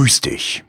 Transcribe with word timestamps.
Grüß 0.00 0.22
dich. 0.22 0.64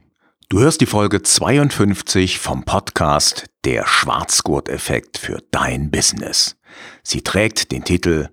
Du 0.49 0.59
hörst 0.59 0.81
die 0.81 0.85
Folge 0.85 1.21
52 1.21 2.37
vom 2.37 2.65
Podcast 2.65 3.45
Der 3.63 3.87
Schwarzgurt-Effekt 3.87 5.17
für 5.17 5.37
dein 5.51 5.89
Business. 5.89 6.57
Sie 7.01 7.21
trägt 7.21 7.71
den 7.71 7.85
Titel 7.85 8.27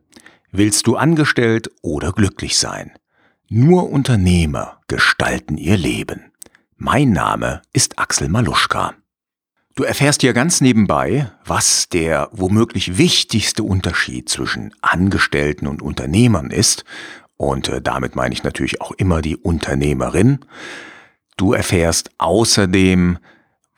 Willst 0.51 0.89
du 0.89 0.97
angestellt 0.97 1.71
oder 1.83 2.11
glücklich 2.11 2.59
sein? 2.59 2.99
Nur 3.49 3.91
Unternehmer 3.91 4.81
gestalten 4.89 5.57
ihr 5.57 5.77
Leben. 5.77 6.33
Mein 6.75 7.13
Name 7.13 7.63
ist 7.73 8.01
Axel 8.01 8.29
Maluschka. 8.29 8.95
Du 9.77 9.85
erfährst 9.85 10.23
hier 10.23 10.33
ganz 10.33 10.61
nebenbei, 10.61 11.31
was 11.45 11.89
der 11.89 12.29
womöglich 12.33 12.99
wichtigste 12.99 13.63
Unterschied 13.63 14.29
zwischen 14.29 14.75
Angestellten 14.81 15.69
und 15.69 15.81
Unternehmern 15.81 16.51
ist 16.51 16.85
und 17.39 17.69
äh, 17.69 17.81
damit 17.81 18.15
meine 18.15 18.35
ich 18.35 18.43
natürlich 18.43 18.83
auch 18.83 18.93
immer 18.93 19.23
die 19.23 19.37
Unternehmerin. 19.37 20.41
Du 21.39 21.55
erfährst 21.55 22.11
außerdem, 22.19 23.19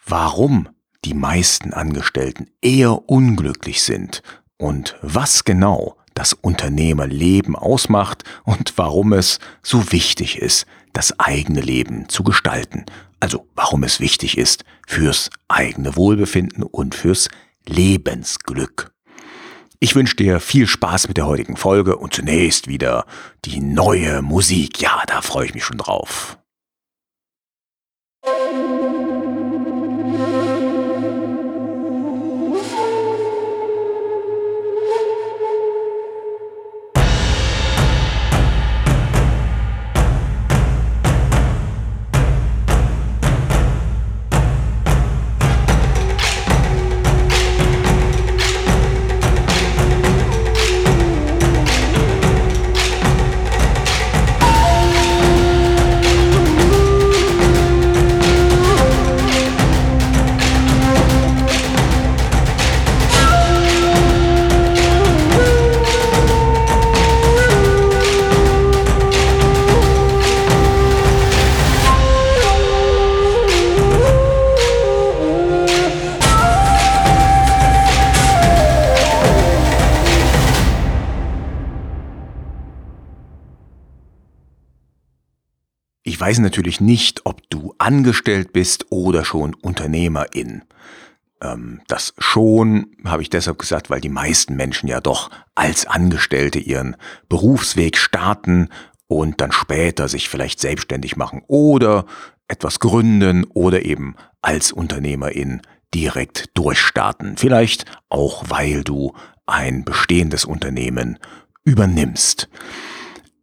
warum 0.04 0.68
die 1.04 1.14
meisten 1.14 1.72
Angestellten 1.72 2.48
eher 2.60 3.08
unglücklich 3.08 3.82
sind 3.82 4.22
und 4.56 4.96
was 5.02 5.44
genau 5.44 5.96
das 6.14 6.32
Unternehmerleben 6.32 7.54
ausmacht 7.54 8.24
und 8.44 8.76
warum 8.76 9.12
es 9.12 9.38
so 9.62 9.92
wichtig 9.92 10.38
ist, 10.38 10.66
das 10.92 11.18
eigene 11.20 11.60
Leben 11.60 12.08
zu 12.08 12.24
gestalten. 12.24 12.86
Also 13.20 13.46
warum 13.54 13.84
es 13.84 14.00
wichtig 14.00 14.38
ist 14.38 14.64
fürs 14.86 15.30
eigene 15.48 15.96
Wohlbefinden 15.96 16.62
und 16.64 16.94
fürs 16.94 17.28
Lebensglück. 17.66 18.92
Ich 19.82 19.94
wünsche 19.94 20.14
dir 20.14 20.40
viel 20.40 20.66
Spaß 20.66 21.08
mit 21.08 21.16
der 21.16 21.26
heutigen 21.26 21.56
Folge 21.56 21.96
und 21.96 22.12
zunächst 22.12 22.68
wieder 22.68 23.06
die 23.46 23.60
neue 23.60 24.20
Musik. 24.20 24.82
Ja, 24.82 25.02
da 25.06 25.22
freue 25.22 25.46
ich 25.46 25.54
mich 25.54 25.64
schon 25.64 25.78
drauf. 25.78 26.36
Weiß 86.30 86.38
natürlich 86.38 86.80
nicht, 86.80 87.22
ob 87.26 87.42
du 87.50 87.74
angestellt 87.78 88.52
bist 88.52 88.86
oder 88.90 89.24
schon 89.24 89.52
Unternehmerin. 89.52 90.62
Ähm, 91.42 91.80
das 91.88 92.14
schon 92.18 92.94
habe 93.04 93.22
ich 93.22 93.30
deshalb 93.30 93.58
gesagt, 93.58 93.90
weil 93.90 94.00
die 94.00 94.10
meisten 94.10 94.54
Menschen 94.54 94.88
ja 94.88 95.00
doch 95.00 95.32
als 95.56 95.86
Angestellte 95.86 96.60
ihren 96.60 96.94
Berufsweg 97.28 97.96
starten 97.96 98.68
und 99.08 99.40
dann 99.40 99.50
später 99.50 100.06
sich 100.06 100.28
vielleicht 100.28 100.60
selbstständig 100.60 101.16
machen 101.16 101.42
oder 101.48 102.06
etwas 102.46 102.78
gründen 102.78 103.42
oder 103.42 103.84
eben 103.84 104.14
als 104.40 104.70
Unternehmerin 104.70 105.62
direkt 105.92 106.56
durchstarten. 106.56 107.38
Vielleicht 107.38 107.86
auch, 108.08 108.44
weil 108.46 108.84
du 108.84 109.16
ein 109.46 109.84
bestehendes 109.84 110.44
Unternehmen 110.44 111.18
übernimmst. 111.64 112.48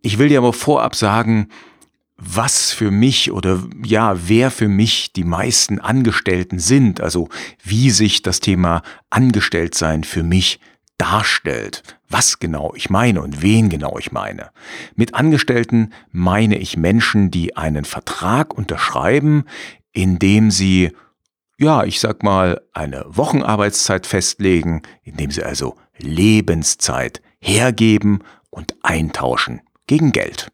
Ich 0.01 0.19
will 0.19 0.29
dir 0.29 0.37
aber 0.37 0.53
vorab 0.53 0.95
sagen, 0.95 1.49
was 2.17 2.71
für 2.71 2.89
mich 2.89 3.31
oder 3.31 3.63
ja, 3.85 4.15
wer 4.27 4.49
für 4.49 4.67
mich 4.67 5.13
die 5.13 5.23
meisten 5.23 5.79
Angestellten 5.79 6.59
sind, 6.59 6.99
also 6.99 7.29
wie 7.63 7.91
sich 7.91 8.23
das 8.23 8.39
Thema 8.39 8.81
Angestelltsein 9.09 10.03
für 10.03 10.23
mich 10.23 10.59
darstellt, 10.97 11.83
was 12.09 12.39
genau 12.39 12.73
ich 12.75 12.89
meine 12.89 13.21
und 13.21 13.43
wen 13.43 13.69
genau 13.69 13.99
ich 13.99 14.11
meine. 14.11 14.49
Mit 14.95 15.13
Angestellten 15.13 15.93
meine 16.11 16.57
ich 16.57 16.75
Menschen, 16.75 17.29
die 17.29 17.55
einen 17.55 17.85
Vertrag 17.85 18.53
unterschreiben, 18.55 19.45
in 19.91 20.17
dem 20.17 20.49
sie, 20.49 20.93
ja, 21.59 21.83
ich 21.83 21.99
sag 21.99 22.23
mal, 22.23 22.61
eine 22.73 23.05
Wochenarbeitszeit 23.07 24.07
festlegen, 24.07 24.81
indem 25.03 25.29
sie 25.29 25.43
also 25.43 25.75
Lebenszeit 25.99 27.21
hergeben 27.39 28.23
und 28.49 28.75
eintauschen 28.81 29.61
gegen 29.85 30.11
Geld. 30.11 30.51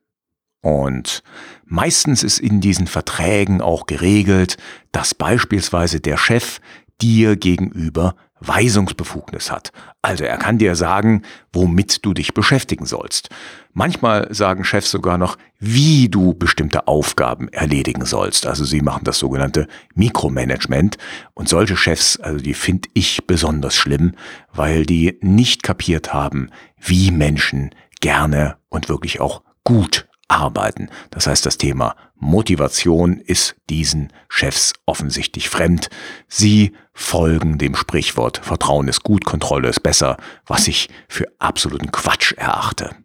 Und 0.63 1.23
meistens 1.65 2.23
ist 2.23 2.39
in 2.39 2.61
diesen 2.61 2.87
Verträgen 2.87 3.61
auch 3.61 3.85
geregelt, 3.85 4.55
dass 4.93 5.13
beispielsweise 5.13 5.99
der 5.99 6.17
Chef 6.17 6.61
dir 7.01 7.35
gegenüber 7.35 8.15
Weisungsbefugnis 8.39 9.51
hat. 9.51 9.71
Also 10.01 10.23
er 10.23 10.37
kann 10.37 10.57
dir 10.57 10.75
sagen, 10.75 11.23
womit 11.51 12.05
du 12.05 12.13
dich 12.13 12.33
beschäftigen 12.33 12.85
sollst. 12.85 13.29
Manchmal 13.73 14.33
sagen 14.33 14.63
Chefs 14.63 14.89
sogar 14.91 15.17
noch, 15.17 15.37
wie 15.59 16.07
du 16.07 16.33
bestimmte 16.33 16.87
Aufgaben 16.87 17.49
erledigen 17.49 18.05
sollst. 18.05 18.45
Also 18.45 18.63
sie 18.63 18.81
machen 18.81 19.03
das 19.03 19.19
sogenannte 19.19 19.67
Mikromanagement. 19.95 20.97
Und 21.33 21.49
solche 21.49 21.75
Chefs, 21.75 22.17
also 22.21 22.39
die 22.39 22.53
finde 22.53 22.87
ich 22.93 23.27
besonders 23.27 23.75
schlimm, 23.75 24.13
weil 24.53 24.85
die 24.85 25.17
nicht 25.19 25.61
kapiert 25.61 26.13
haben, 26.13 26.49
wie 26.79 27.11
Menschen 27.11 27.75
gerne 27.99 28.55
und 28.69 28.87
wirklich 28.87 29.19
auch 29.19 29.43
gut 29.65 30.07
arbeiten. 30.33 30.89
Das 31.11 31.27
heißt, 31.27 31.45
das 31.45 31.57
Thema 31.57 31.95
Motivation 32.15 33.19
ist 33.19 33.55
diesen 33.69 34.11
Chefs 34.29 34.73
offensichtlich 34.85 35.49
fremd. 35.49 35.89
Sie 36.27 36.73
folgen 36.93 37.57
dem 37.57 37.75
Sprichwort 37.75 38.39
Vertrauen 38.43 38.87
ist 38.87 39.03
gut, 39.03 39.25
Kontrolle 39.25 39.69
ist 39.69 39.81
besser, 39.81 40.17
was 40.45 40.67
ich 40.67 40.89
für 41.07 41.27
absoluten 41.39 41.91
Quatsch 41.91 42.33
erachte. 42.33 42.95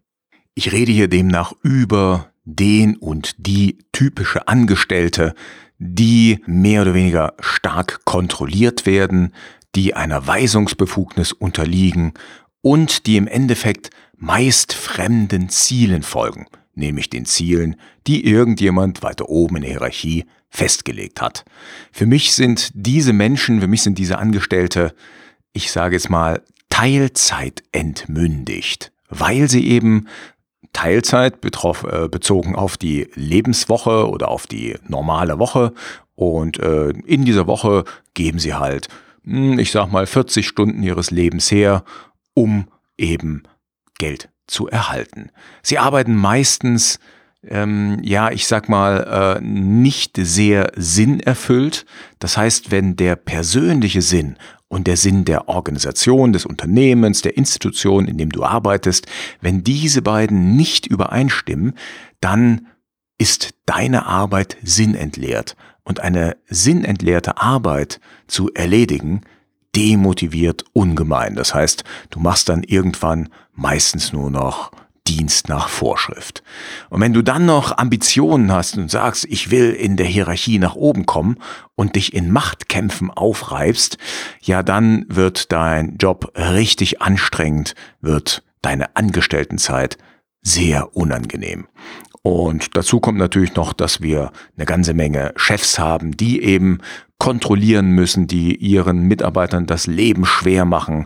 Ich 0.55 0.71
rede 0.71 0.91
hier 0.91 1.07
demnach 1.07 1.53
über 1.61 2.31
den 2.45 2.95
und 2.97 3.35
die 3.37 3.77
typische 3.91 4.47
Angestellte, 4.47 5.35
die 5.77 6.41
mehr 6.45 6.81
oder 6.81 6.93
weniger 6.93 7.33
stark 7.39 8.03
kontrolliert 8.05 8.85
werden, 8.85 9.33
die 9.75 9.93
einer 9.93 10.25
Weisungsbefugnis 10.25 11.31
unterliegen 11.31 12.13
und 12.61 13.05
die 13.05 13.17
im 13.17 13.27
Endeffekt 13.27 13.91
meist 14.17 14.73
fremden 14.73 15.49
Zielen 15.49 16.03
folgen 16.03 16.47
nämlich 16.79 17.09
den 17.09 17.25
Zielen, 17.25 17.75
die 18.07 18.25
irgendjemand 18.25 19.03
weiter 19.03 19.29
oben 19.29 19.57
in 19.57 19.61
der 19.61 19.71
Hierarchie 19.71 20.25
festgelegt 20.49 21.21
hat. 21.21 21.45
Für 21.91 22.05
mich 22.05 22.33
sind 22.33 22.71
diese 22.73 23.13
Menschen, 23.13 23.61
für 23.61 23.67
mich 23.67 23.83
sind 23.83 23.97
diese 23.97 24.17
Angestellte, 24.17 24.95
ich 25.53 25.71
sage 25.71 25.95
jetzt 25.95 26.09
mal, 26.09 26.41
Teilzeit 26.69 27.63
entmündigt, 27.71 28.91
weil 29.09 29.49
sie 29.49 29.67
eben 29.67 30.07
Teilzeit 30.73 31.41
betroff, 31.41 31.83
äh, 31.83 32.07
bezogen 32.07 32.55
auf 32.55 32.77
die 32.77 33.07
Lebenswoche 33.15 34.09
oder 34.09 34.29
auf 34.29 34.47
die 34.47 34.75
normale 34.87 35.39
Woche 35.39 35.73
und 36.15 36.59
äh, 36.59 36.89
in 36.89 37.25
dieser 37.25 37.47
Woche 37.47 37.85
geben 38.13 38.39
sie 38.39 38.53
halt, 38.53 38.87
hm, 39.23 39.57
ich 39.59 39.71
sag 39.71 39.91
mal, 39.91 40.05
40 40.05 40.47
Stunden 40.47 40.83
ihres 40.83 41.11
Lebens 41.11 41.51
her, 41.51 41.83
um 42.33 42.67
eben 42.97 43.43
Geld 43.97 44.29
zu 44.49 44.67
erhalten. 44.67 45.31
Sie 45.61 45.77
arbeiten 45.77 46.15
meistens, 46.15 46.99
ähm, 47.47 47.99
ja, 48.03 48.31
ich 48.31 48.47
sag 48.47 48.69
mal, 48.69 49.37
äh, 49.39 49.41
nicht 49.41 50.17
sehr 50.17 50.71
sinnerfüllt. 50.75 51.85
Das 52.19 52.37
heißt, 52.37 52.71
wenn 52.71 52.95
der 52.95 53.15
persönliche 53.15 54.01
Sinn 54.01 54.37
und 54.67 54.87
der 54.87 54.97
Sinn 54.97 55.25
der 55.25 55.47
Organisation, 55.49 56.33
des 56.33 56.45
Unternehmens, 56.45 57.21
der 57.21 57.37
Institution, 57.37 58.07
in 58.07 58.17
dem 58.17 58.31
du 58.31 58.43
arbeitest, 58.43 59.07
wenn 59.41 59.63
diese 59.63 60.01
beiden 60.01 60.55
nicht 60.55 60.85
übereinstimmen, 60.85 61.73
dann 62.21 62.67
ist 63.17 63.53
deine 63.65 64.05
Arbeit 64.05 64.57
sinnentleert. 64.63 65.55
Und 65.83 65.99
eine 65.99 66.37
sinnentleerte 66.47 67.37
Arbeit 67.37 67.99
zu 68.27 68.51
erledigen, 68.53 69.21
demotiviert 69.79 70.65
ungemein. 70.73 71.35
Das 71.35 71.53
heißt, 71.53 71.83
du 72.09 72.19
machst 72.19 72.49
dann 72.49 72.63
irgendwann 72.63 73.29
meistens 73.53 74.11
nur 74.11 74.29
noch 74.29 74.71
Dienst 75.07 75.47
nach 75.47 75.69
Vorschrift. 75.69 76.43
Und 76.89 77.01
wenn 77.01 77.13
du 77.13 77.23
dann 77.23 77.45
noch 77.45 77.77
Ambitionen 77.77 78.51
hast 78.51 78.77
und 78.77 78.91
sagst, 78.91 79.25
ich 79.25 79.49
will 79.49 79.71
in 79.71 79.95
der 79.95 80.05
Hierarchie 80.05 80.59
nach 80.59 80.75
oben 80.75 81.05
kommen 81.05 81.37
und 81.75 81.95
dich 81.95 82.13
in 82.13 82.31
Machtkämpfen 82.31 83.09
aufreibst, 83.09 83.97
ja 84.41 84.63
dann 84.63 85.05
wird 85.07 85.51
dein 85.51 85.95
Job 85.97 86.33
richtig 86.35 87.01
anstrengend, 87.01 87.73
wird 88.01 88.43
deine 88.61 88.95
Angestelltenzeit 88.97 89.97
sehr 90.41 90.95
unangenehm. 90.95 91.67
Und 92.21 92.75
dazu 92.75 92.99
kommt 92.99 93.17
natürlich 93.17 93.55
noch, 93.55 93.73
dass 93.73 94.01
wir 94.01 94.31
eine 94.55 94.65
ganze 94.65 94.93
Menge 94.93 95.33
Chefs 95.35 95.79
haben, 95.79 96.17
die 96.17 96.43
eben 96.43 96.79
kontrollieren 97.17 97.91
müssen, 97.91 98.27
die 98.27 98.55
ihren 98.55 99.03
Mitarbeitern 99.03 99.65
das 99.65 99.87
Leben 99.87 100.25
schwer 100.25 100.65
machen. 100.65 101.05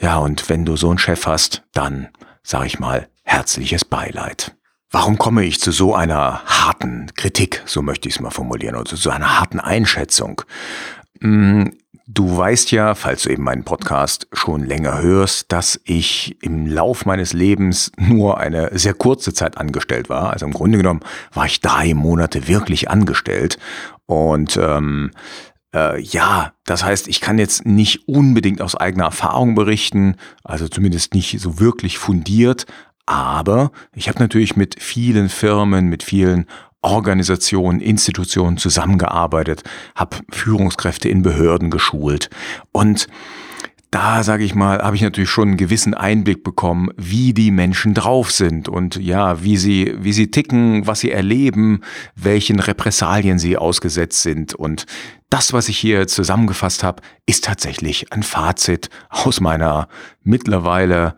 Ja, 0.00 0.18
und 0.18 0.48
wenn 0.48 0.64
du 0.64 0.76
so 0.76 0.88
einen 0.88 0.98
Chef 0.98 1.26
hast, 1.26 1.62
dann, 1.72 2.08
sag 2.42 2.66
ich 2.66 2.78
mal, 2.78 3.08
herzliches 3.22 3.84
Beileid. 3.84 4.56
Warum 4.90 5.18
komme 5.18 5.44
ich 5.44 5.60
zu 5.60 5.70
so 5.70 5.94
einer 5.94 6.42
harten 6.44 7.12
Kritik, 7.14 7.62
so 7.64 7.80
möchte 7.80 8.08
ich 8.08 8.16
es 8.16 8.20
mal 8.20 8.30
formulieren, 8.30 8.74
oder 8.74 8.86
zu 8.86 8.96
so 8.96 9.10
einer 9.10 9.38
harten 9.38 9.60
Einschätzung? 9.60 10.42
Du 12.12 12.36
weißt 12.36 12.72
ja, 12.72 12.96
falls 12.96 13.22
du 13.22 13.30
eben 13.30 13.44
meinen 13.44 13.62
Podcast 13.62 14.26
schon 14.32 14.64
länger 14.64 15.00
hörst, 15.00 15.52
dass 15.52 15.80
ich 15.84 16.36
im 16.42 16.66
Lauf 16.66 17.06
meines 17.06 17.32
Lebens 17.32 17.92
nur 17.98 18.38
eine 18.38 18.76
sehr 18.76 18.94
kurze 18.94 19.32
Zeit 19.32 19.56
angestellt 19.56 20.08
war. 20.08 20.32
Also 20.32 20.44
im 20.44 20.52
Grunde 20.52 20.78
genommen 20.78 21.02
war 21.32 21.46
ich 21.46 21.60
drei 21.60 21.94
Monate 21.94 22.48
wirklich 22.48 22.90
angestellt. 22.90 23.58
Und 24.06 24.56
ähm, 24.60 25.12
äh, 25.72 26.00
ja, 26.00 26.52
das 26.64 26.82
heißt, 26.82 27.06
ich 27.06 27.20
kann 27.20 27.38
jetzt 27.38 27.64
nicht 27.64 28.08
unbedingt 28.08 28.60
aus 28.60 28.74
eigener 28.74 29.04
Erfahrung 29.04 29.54
berichten, 29.54 30.16
also 30.42 30.66
zumindest 30.66 31.14
nicht 31.14 31.38
so 31.38 31.60
wirklich 31.60 31.98
fundiert, 31.98 32.66
aber 33.06 33.70
ich 33.94 34.08
habe 34.08 34.18
natürlich 34.18 34.56
mit 34.56 34.82
vielen 34.82 35.28
Firmen, 35.28 35.86
mit 35.86 36.02
vielen 36.02 36.46
Organisationen, 36.82 37.80
Institutionen 37.80 38.56
zusammengearbeitet, 38.56 39.62
habe 39.94 40.18
Führungskräfte 40.30 41.08
in 41.08 41.22
Behörden 41.22 41.70
geschult 41.70 42.30
und 42.72 43.08
da 43.90 44.22
sage 44.22 44.44
ich 44.44 44.54
mal, 44.54 44.78
habe 44.78 44.94
ich 44.94 45.02
natürlich 45.02 45.30
schon 45.30 45.48
einen 45.48 45.56
gewissen 45.56 45.94
Einblick 45.94 46.44
bekommen, 46.44 46.90
wie 46.96 47.34
die 47.34 47.50
Menschen 47.50 47.92
drauf 47.92 48.30
sind 48.30 48.68
und 48.68 48.96
ja, 48.96 49.42
wie 49.42 49.56
sie, 49.56 49.96
wie 49.98 50.12
sie 50.12 50.30
ticken, 50.30 50.86
was 50.86 51.00
sie 51.00 51.10
erleben, 51.10 51.80
welchen 52.14 52.60
Repressalien 52.60 53.40
sie 53.40 53.56
ausgesetzt 53.56 54.22
sind. 54.22 54.54
Und 54.54 54.86
das, 55.28 55.52
was 55.52 55.68
ich 55.68 55.76
hier 55.76 56.06
zusammengefasst 56.06 56.84
habe, 56.84 57.02
ist 57.26 57.44
tatsächlich 57.44 58.12
ein 58.12 58.22
Fazit 58.22 58.90
aus 59.08 59.40
meiner 59.40 59.88
mittlerweile 60.22 61.16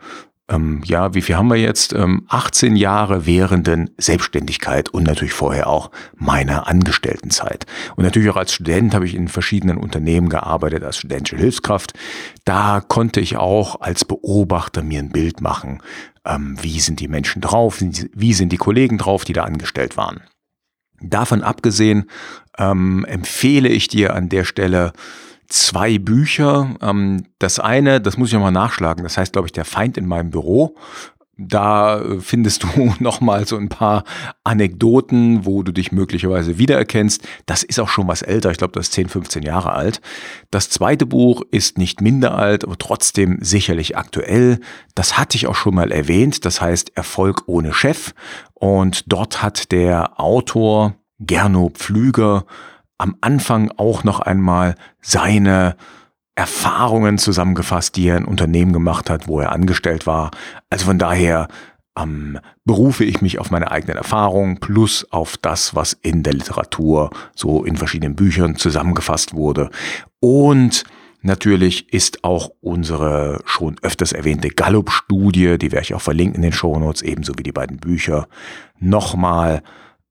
ähm, 0.52 0.82
ja, 0.84 1.14
wie 1.14 1.22
viel 1.22 1.36
haben 1.36 1.48
wir 1.48 1.56
jetzt? 1.56 1.92
Ähm, 1.94 2.24
18 2.28 2.76
Jahre 2.76 3.26
währenden 3.26 3.90
Selbstständigkeit 3.96 4.90
und 4.90 5.04
natürlich 5.04 5.32
vorher 5.32 5.66
auch 5.66 5.90
meiner 6.16 6.68
Angestelltenzeit. 6.68 7.66
Und 7.96 8.04
natürlich 8.04 8.28
auch 8.30 8.36
als 8.36 8.52
Student 8.52 8.94
habe 8.94 9.06
ich 9.06 9.14
in 9.14 9.28
verschiedenen 9.28 9.78
Unternehmen 9.78 10.28
gearbeitet, 10.28 10.84
als 10.84 10.98
studentische 10.98 11.36
Hilfskraft. 11.36 11.94
Da 12.44 12.82
konnte 12.86 13.20
ich 13.20 13.36
auch 13.36 13.80
als 13.80 14.04
Beobachter 14.04 14.82
mir 14.82 14.98
ein 14.98 15.10
Bild 15.10 15.40
machen. 15.40 15.82
Ähm, 16.24 16.56
wie 16.60 16.80
sind 16.80 17.00
die 17.00 17.08
Menschen 17.08 17.40
drauf? 17.40 17.80
Wie 17.80 18.34
sind 18.34 18.52
die 18.52 18.58
Kollegen 18.58 18.98
drauf, 18.98 19.24
die 19.24 19.32
da 19.32 19.44
angestellt 19.44 19.96
waren? 19.96 20.20
Davon 21.00 21.42
abgesehen 21.42 22.04
ähm, 22.58 23.04
empfehle 23.06 23.68
ich 23.68 23.88
dir 23.88 24.14
an 24.14 24.28
der 24.28 24.44
Stelle, 24.44 24.92
zwei 25.48 25.98
Bücher. 25.98 26.76
Ähm, 26.80 27.24
das 27.38 27.58
eine, 27.58 28.00
das 28.00 28.16
muss 28.16 28.28
ich 28.28 28.34
nochmal 28.34 28.52
nachschlagen, 28.52 29.04
das 29.04 29.18
heißt, 29.18 29.32
glaube 29.32 29.48
ich, 29.48 29.52
Der 29.52 29.64
Feind 29.64 29.96
in 29.96 30.06
meinem 30.06 30.30
Büro. 30.30 30.74
Da 31.38 32.00
äh, 32.00 32.20
findest 32.20 32.62
du 32.76 32.94
nochmal 33.00 33.46
so 33.46 33.56
ein 33.56 33.68
paar 33.68 34.04
Anekdoten, 34.44 35.44
wo 35.44 35.62
du 35.62 35.72
dich 35.72 35.92
möglicherweise 35.92 36.58
wiedererkennst. 36.58 37.26
Das 37.46 37.62
ist 37.62 37.80
auch 37.80 37.88
schon 37.88 38.08
was 38.08 38.22
älter, 38.22 38.50
ich 38.50 38.58
glaube, 38.58 38.74
das 38.74 38.86
ist 38.88 38.94
10, 38.94 39.08
15 39.08 39.42
Jahre 39.42 39.72
alt. 39.72 40.00
Das 40.50 40.70
zweite 40.70 41.06
Buch 41.06 41.42
ist 41.50 41.78
nicht 41.78 42.00
minder 42.00 42.36
alt, 42.36 42.64
aber 42.64 42.78
trotzdem 42.78 43.38
sicherlich 43.40 43.96
aktuell. 43.96 44.60
Das 44.94 45.18
hatte 45.18 45.36
ich 45.36 45.46
auch 45.46 45.56
schon 45.56 45.74
mal 45.74 45.90
erwähnt, 45.90 46.44
das 46.44 46.60
heißt 46.60 46.96
Erfolg 46.96 47.44
ohne 47.46 47.72
Chef. 47.72 48.14
Und 48.54 49.12
dort 49.12 49.42
hat 49.42 49.72
der 49.72 50.20
Autor 50.20 50.94
Gernot 51.18 51.78
Pflüger 51.78 52.46
am 53.02 53.16
Anfang 53.20 53.72
auch 53.78 54.04
noch 54.04 54.20
einmal 54.20 54.76
seine 55.00 55.74
Erfahrungen 56.36 57.18
zusammengefasst, 57.18 57.96
die 57.96 58.06
er 58.06 58.16
in 58.16 58.24
Unternehmen 58.24 58.72
gemacht 58.72 59.10
hat, 59.10 59.26
wo 59.26 59.40
er 59.40 59.50
angestellt 59.50 60.06
war. 60.06 60.30
Also 60.70 60.84
von 60.84 61.00
daher 61.00 61.48
ähm, 61.98 62.38
berufe 62.64 63.04
ich 63.04 63.20
mich 63.20 63.40
auf 63.40 63.50
meine 63.50 63.72
eigenen 63.72 63.96
Erfahrungen 63.96 64.60
plus 64.60 65.04
auf 65.10 65.36
das, 65.36 65.74
was 65.74 65.94
in 65.94 66.22
der 66.22 66.34
Literatur 66.34 67.10
so 67.34 67.64
in 67.64 67.76
verschiedenen 67.76 68.14
Büchern 68.14 68.54
zusammengefasst 68.54 69.34
wurde. 69.34 69.70
Und 70.20 70.84
natürlich 71.22 71.92
ist 71.92 72.22
auch 72.22 72.50
unsere 72.60 73.40
schon 73.46 73.78
öfters 73.82 74.12
erwähnte 74.12 74.50
Gallup-Studie, 74.50 75.58
die 75.58 75.72
werde 75.72 75.86
ich 75.86 75.94
auch 75.94 76.00
verlinken 76.00 76.36
in 76.36 76.42
den 76.42 76.52
Shownotes, 76.52 77.02
ebenso 77.02 77.32
wie 77.36 77.42
die 77.42 77.50
beiden 77.50 77.78
Bücher, 77.78 78.28
nochmal 78.78 79.64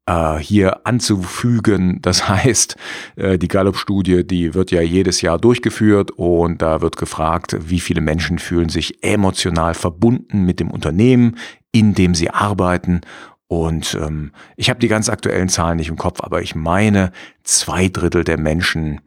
äh, 0.05 0.37
hier 0.37 0.85
anzufügen. 0.85 1.99
Das 2.01 2.27
heißt, 2.29 2.75
äh, 3.15 3.37
die 3.37 3.47
Gallup-Studie, 3.47 4.25
die 4.25 4.53
wird 4.53 4.71
ja 4.71 4.81
jedes 4.81 5.21
Jahr 5.21 5.37
durchgeführt 5.37 6.11
und 6.11 6.61
da 6.61 6.81
wird 6.81 6.97
gefragt, 6.97 7.57
wie 7.59 7.79
viele 7.79 8.01
Menschen 8.01 8.39
fühlen 8.39 8.69
sich 8.69 9.03
emotional 9.03 9.73
verbunden 9.73 10.45
mit 10.45 10.59
dem 10.59 10.71
Unternehmen, 10.71 11.37
in 11.71 11.93
dem 11.93 12.15
sie 12.15 12.29
arbeiten. 12.29 13.01
Und 13.47 13.97
ähm, 14.01 14.31
ich 14.55 14.69
habe 14.69 14.79
die 14.79 14.87
ganz 14.87 15.09
aktuellen 15.09 15.49
Zahlen 15.49 15.77
nicht 15.77 15.89
im 15.89 15.97
Kopf, 15.97 16.21
aber 16.21 16.41
ich 16.41 16.55
meine, 16.55 17.11
zwei 17.43 17.89
Drittel 17.89 18.23
der 18.23 18.37
Menschen 18.37 19.01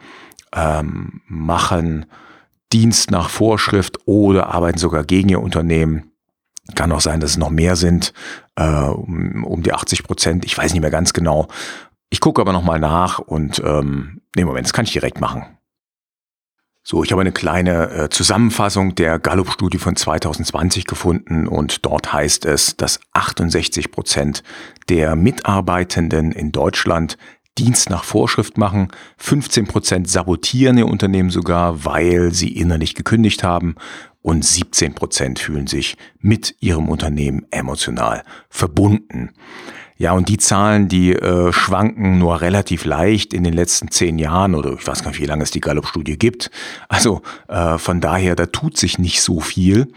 ähm, 0.54 1.22
machen 1.26 2.06
Dienst 2.72 3.10
nach 3.10 3.30
Vorschrift 3.30 3.98
oder 4.04 4.52
arbeiten 4.52 4.78
sogar 4.78 5.04
gegen 5.04 5.28
ihr 5.28 5.40
Unternehmen. 5.40 6.10
Kann 6.74 6.92
auch 6.92 7.00
sein, 7.00 7.20
dass 7.20 7.30
es 7.30 7.36
noch 7.36 7.50
mehr 7.50 7.76
sind, 7.76 8.12
äh, 8.56 8.64
um, 8.64 9.44
um 9.44 9.62
die 9.62 9.72
80 9.72 10.04
Prozent. 10.04 10.44
Ich 10.44 10.56
weiß 10.56 10.72
nicht 10.72 10.82
mehr 10.82 10.90
ganz 10.90 11.12
genau. 11.12 11.48
Ich 12.10 12.20
gucke 12.20 12.40
aber 12.40 12.52
nochmal 12.52 12.78
nach 12.78 13.18
und 13.18 13.62
ähm, 13.64 14.20
nee, 14.36 14.44
Moment, 14.44 14.66
das 14.66 14.72
kann 14.72 14.84
ich 14.84 14.92
direkt 14.92 15.20
machen. 15.20 15.46
So, 16.86 17.02
ich 17.02 17.12
habe 17.12 17.22
eine 17.22 17.32
kleine 17.32 17.90
äh, 17.90 18.08
Zusammenfassung 18.10 18.94
der 18.94 19.18
Gallup-Studie 19.18 19.78
von 19.78 19.96
2020 19.96 20.84
gefunden 20.84 21.48
und 21.48 21.86
dort 21.86 22.12
heißt 22.12 22.44
es, 22.44 22.76
dass 22.76 23.00
68 23.14 23.90
Prozent 23.90 24.42
der 24.90 25.16
Mitarbeitenden 25.16 26.30
in 26.30 26.52
Deutschland 26.52 27.16
Dienst 27.56 27.88
nach 27.88 28.04
Vorschrift 28.04 28.58
machen, 28.58 28.88
15 29.16 29.66
Prozent 29.66 30.10
sabotieren 30.10 30.76
ihr 30.76 30.86
Unternehmen 30.86 31.30
sogar, 31.30 31.84
weil 31.86 32.32
sie 32.32 32.48
innerlich 32.48 32.94
gekündigt 32.94 33.42
haben 33.42 33.76
und 34.24 34.42
17 34.42 34.94
Prozent 34.94 35.38
fühlen 35.38 35.66
sich 35.66 35.98
mit 36.18 36.56
ihrem 36.60 36.88
Unternehmen 36.88 37.46
emotional 37.50 38.22
verbunden. 38.48 39.32
Ja, 39.98 40.12
und 40.12 40.30
die 40.30 40.38
Zahlen, 40.38 40.88
die 40.88 41.12
äh, 41.12 41.52
schwanken 41.52 42.18
nur 42.18 42.40
relativ 42.40 42.86
leicht 42.86 43.34
in 43.34 43.44
den 43.44 43.52
letzten 43.52 43.90
zehn 43.90 44.18
Jahren 44.18 44.54
oder 44.54 44.72
ich 44.72 44.86
weiß 44.86 45.02
gar 45.02 45.10
nicht, 45.10 45.20
wie 45.20 45.26
lange 45.26 45.42
es 45.42 45.50
die 45.50 45.60
Gallup-Studie 45.60 46.16
gibt. 46.16 46.50
Also 46.88 47.20
äh, 47.48 47.76
von 47.76 48.00
daher, 48.00 48.34
da 48.34 48.46
tut 48.46 48.78
sich 48.78 48.98
nicht 48.98 49.20
so 49.20 49.40
viel. 49.40 49.92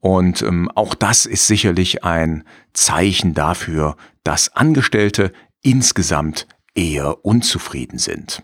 Und 0.00 0.42
ähm, 0.42 0.68
auch 0.74 0.94
das 0.94 1.24
ist 1.24 1.46
sicherlich 1.46 2.02
ein 2.02 2.42
Zeichen 2.72 3.32
dafür, 3.32 3.96
dass 4.24 4.56
Angestellte 4.56 5.32
insgesamt 5.62 6.48
eher 6.74 7.24
unzufrieden 7.24 7.98
sind. 7.98 8.42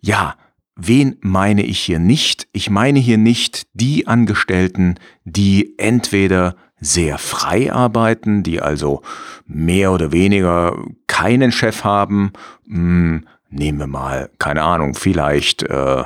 Ja, 0.00 0.34
Wen 0.82 1.16
meine 1.20 1.62
ich 1.62 1.78
hier 1.78 1.98
nicht? 1.98 2.48
Ich 2.52 2.70
meine 2.70 2.98
hier 2.98 3.18
nicht 3.18 3.66
die 3.74 4.06
Angestellten, 4.06 4.94
die 5.24 5.78
entweder 5.78 6.56
sehr 6.80 7.18
frei 7.18 7.70
arbeiten, 7.70 8.42
die 8.42 8.62
also 8.62 9.02
mehr 9.46 9.92
oder 9.92 10.10
weniger 10.10 10.82
keinen 11.06 11.52
Chef 11.52 11.84
haben. 11.84 12.32
Hm, 12.66 13.26
nehmen 13.50 13.78
wir 13.78 13.88
mal, 13.88 14.30
keine 14.38 14.62
Ahnung, 14.62 14.94
vielleicht 14.94 15.64
äh, 15.64 16.04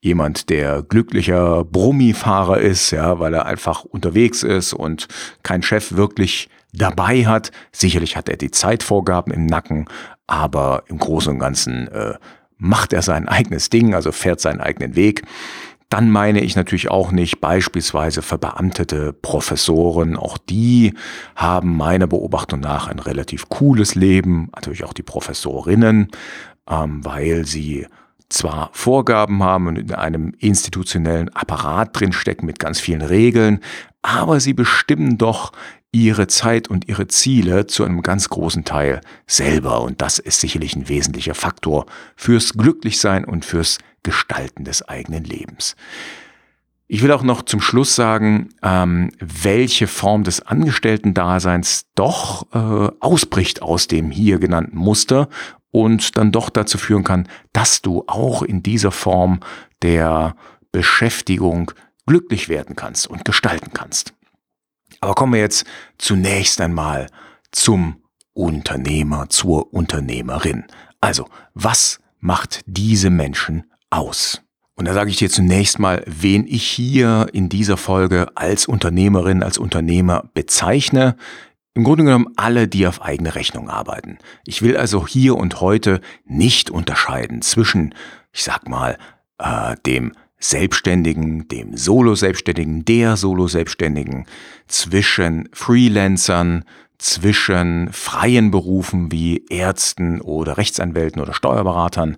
jemand, 0.00 0.50
der 0.50 0.82
glücklicher 0.82 1.64
Brummifahrer 1.64 2.58
ist, 2.58 2.90
ja, 2.90 3.20
weil 3.20 3.34
er 3.34 3.46
einfach 3.46 3.84
unterwegs 3.84 4.42
ist 4.42 4.72
und 4.72 5.06
kein 5.44 5.62
Chef 5.62 5.92
wirklich 5.92 6.48
dabei 6.72 7.24
hat. 7.24 7.52
Sicherlich 7.70 8.16
hat 8.16 8.28
er 8.28 8.36
die 8.36 8.50
Zeitvorgaben 8.50 9.32
im 9.32 9.46
Nacken, 9.46 9.86
aber 10.26 10.82
im 10.88 10.98
Großen 10.98 11.32
und 11.32 11.38
Ganzen 11.38 11.86
äh, 11.86 12.14
macht 12.58 12.92
er 12.92 13.02
sein 13.02 13.28
eigenes 13.28 13.70
Ding, 13.70 13.94
also 13.94 14.12
fährt 14.12 14.40
seinen 14.40 14.60
eigenen 14.60 14.96
Weg. 14.96 15.22
Dann 15.88 16.10
meine 16.10 16.40
ich 16.40 16.54
natürlich 16.54 16.90
auch 16.90 17.12
nicht 17.12 17.40
beispielsweise 17.40 18.20
verbeamtete 18.20 19.14
Professoren. 19.14 20.16
Auch 20.16 20.36
die 20.36 20.92
haben 21.34 21.76
meiner 21.76 22.06
Beobachtung 22.06 22.60
nach 22.60 22.88
ein 22.88 22.98
relativ 22.98 23.48
cooles 23.48 23.94
Leben, 23.94 24.50
natürlich 24.54 24.84
auch 24.84 24.92
die 24.92 25.02
Professorinnen, 25.02 26.08
ähm, 26.68 27.04
weil 27.04 27.46
sie 27.46 27.86
zwar 28.28 28.68
Vorgaben 28.72 29.42
haben 29.42 29.68
und 29.68 29.78
in 29.78 29.94
einem 29.94 30.34
institutionellen 30.38 31.30
Apparat 31.30 31.98
drinstecken 31.98 32.44
mit 32.44 32.58
ganz 32.58 32.78
vielen 32.78 33.00
Regeln, 33.00 33.60
aber 34.02 34.40
sie 34.40 34.52
bestimmen 34.52 35.16
doch 35.16 35.52
ihre 35.92 36.26
Zeit 36.26 36.68
und 36.68 36.88
ihre 36.88 37.08
Ziele 37.08 37.66
zu 37.66 37.84
einem 37.84 38.02
ganz 38.02 38.28
großen 38.28 38.64
Teil 38.64 39.00
selber. 39.26 39.80
Und 39.82 40.02
das 40.02 40.18
ist 40.18 40.40
sicherlich 40.40 40.76
ein 40.76 40.88
wesentlicher 40.88 41.34
Faktor 41.34 41.86
fürs 42.16 42.52
Glücklichsein 42.52 43.24
und 43.24 43.44
fürs 43.44 43.78
Gestalten 44.02 44.64
des 44.64 44.86
eigenen 44.88 45.24
Lebens. 45.24 45.76
Ich 46.90 47.02
will 47.02 47.12
auch 47.12 47.22
noch 47.22 47.42
zum 47.42 47.60
Schluss 47.60 47.94
sagen, 47.94 48.48
ähm, 48.62 49.10
welche 49.20 49.86
Form 49.86 50.24
des 50.24 50.40
Angestellten-Daseins 50.40 51.84
doch 51.94 52.46
äh, 52.54 52.90
ausbricht 53.00 53.60
aus 53.60 53.88
dem 53.88 54.10
hier 54.10 54.38
genannten 54.38 54.78
Muster 54.78 55.28
und 55.70 56.16
dann 56.16 56.32
doch 56.32 56.48
dazu 56.48 56.78
führen 56.78 57.04
kann, 57.04 57.28
dass 57.52 57.82
du 57.82 58.04
auch 58.06 58.42
in 58.42 58.62
dieser 58.62 58.90
Form 58.90 59.40
der 59.82 60.34
Beschäftigung 60.72 61.72
glücklich 62.06 62.48
werden 62.48 62.74
kannst 62.74 63.06
und 63.06 63.26
gestalten 63.26 63.72
kannst. 63.74 64.14
Aber 65.00 65.14
kommen 65.14 65.34
wir 65.34 65.40
jetzt 65.40 65.64
zunächst 65.98 66.60
einmal 66.60 67.08
zum 67.52 68.02
Unternehmer, 68.32 69.28
zur 69.28 69.72
Unternehmerin. 69.72 70.64
Also, 71.00 71.26
was 71.54 72.00
macht 72.20 72.60
diese 72.66 73.10
Menschen 73.10 73.64
aus? 73.90 74.42
Und 74.78 74.86
da 74.86 74.94
sage 74.94 75.10
ich 75.10 75.16
dir 75.16 75.28
zunächst 75.28 75.80
mal, 75.80 76.04
wen 76.06 76.46
ich 76.46 76.62
hier 76.62 77.26
in 77.32 77.48
dieser 77.48 77.76
Folge 77.76 78.28
als 78.36 78.66
Unternehmerin, 78.66 79.42
als 79.42 79.58
Unternehmer 79.58 80.30
bezeichne. 80.34 81.16
Im 81.74 81.82
Grunde 81.82 82.04
genommen 82.04 82.28
alle, 82.36 82.68
die 82.68 82.86
auf 82.86 83.02
eigene 83.02 83.34
Rechnung 83.34 83.68
arbeiten. 83.70 84.18
Ich 84.46 84.62
will 84.62 84.76
also 84.76 85.04
hier 85.04 85.36
und 85.36 85.60
heute 85.60 86.00
nicht 86.24 86.70
unterscheiden 86.70 87.42
zwischen, 87.42 87.92
ich 88.32 88.44
sag 88.44 88.68
mal, 88.68 88.98
äh, 89.38 89.74
dem 89.84 90.12
Selbstständigen, 90.38 91.48
dem 91.48 91.76
Solo-Selbstständigen, 91.76 92.84
der 92.84 93.16
Solo-Selbstständigen, 93.16 94.26
zwischen 94.68 95.48
Freelancern, 95.52 96.64
zwischen 96.98 97.92
freien 97.92 98.50
Berufen 98.50 99.10
wie 99.10 99.44
Ärzten 99.48 100.20
oder 100.20 100.56
Rechtsanwälten 100.56 101.20
oder 101.20 101.32
Steuerberatern, 101.32 102.16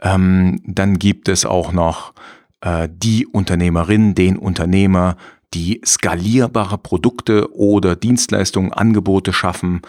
ähm, 0.00 0.60
dann 0.66 0.98
gibt 0.98 1.28
es 1.28 1.46
auch 1.46 1.72
noch 1.72 2.12
äh, 2.60 2.88
die 2.90 3.26
Unternehmerin, 3.26 4.14
den 4.14 4.36
Unternehmer, 4.36 5.16
die 5.54 5.80
skalierbare 5.84 6.78
Produkte 6.78 7.54
oder 7.54 7.96
Dienstleistungen, 7.96 8.72
Angebote 8.72 9.32
schaffen. 9.32 9.82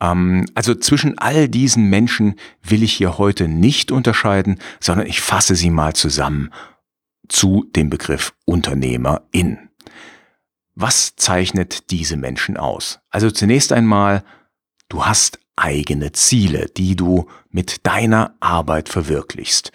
Ähm, 0.00 0.44
also 0.54 0.74
zwischen 0.74 1.18
all 1.18 1.48
diesen 1.48 1.88
Menschen 1.88 2.34
will 2.62 2.82
ich 2.82 2.92
hier 2.92 3.16
heute 3.16 3.48
nicht 3.48 3.92
unterscheiden, 3.92 4.58
sondern 4.80 5.06
ich 5.06 5.20
fasse 5.20 5.54
sie 5.54 5.70
mal 5.70 5.94
zusammen 5.94 6.50
zu 7.28 7.64
dem 7.74 7.90
Begriff 7.90 8.34
Unternehmerin. 8.44 9.70
Was 10.74 11.14
zeichnet 11.16 11.90
diese 11.90 12.16
Menschen 12.16 12.56
aus? 12.56 13.00
Also 13.10 13.30
zunächst 13.30 13.72
einmal, 13.72 14.24
du 14.88 15.04
hast 15.04 15.38
eigene 15.56 16.12
Ziele, 16.12 16.66
die 16.76 16.96
du 16.96 17.26
mit 17.50 17.86
deiner 17.86 18.34
Arbeit 18.40 18.88
verwirklichst. 18.88 19.70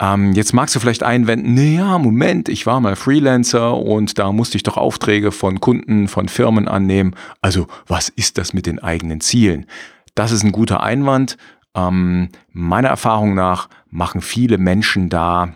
Ähm, 0.00 0.32
jetzt 0.32 0.54
magst 0.54 0.74
du 0.74 0.80
vielleicht 0.80 1.02
einwenden, 1.02 1.54
naja, 1.54 1.98
Moment, 1.98 2.48
ich 2.48 2.64
war 2.64 2.80
mal 2.80 2.96
Freelancer 2.96 3.76
und 3.76 4.18
da 4.18 4.32
musste 4.32 4.56
ich 4.56 4.62
doch 4.62 4.76
Aufträge 4.76 5.30
von 5.30 5.60
Kunden, 5.60 6.08
von 6.08 6.28
Firmen 6.28 6.68
annehmen. 6.68 7.14
Also 7.42 7.66
was 7.86 8.08
ist 8.08 8.38
das 8.38 8.54
mit 8.54 8.66
den 8.66 8.78
eigenen 8.78 9.20
Zielen? 9.20 9.66
Das 10.14 10.32
ist 10.32 10.42
ein 10.42 10.52
guter 10.52 10.82
Einwand. 10.82 11.36
Ähm, 11.74 12.30
meiner 12.50 12.88
Erfahrung 12.88 13.34
nach 13.34 13.68
machen 13.90 14.22
viele 14.22 14.58
Menschen 14.58 15.08
da 15.08 15.54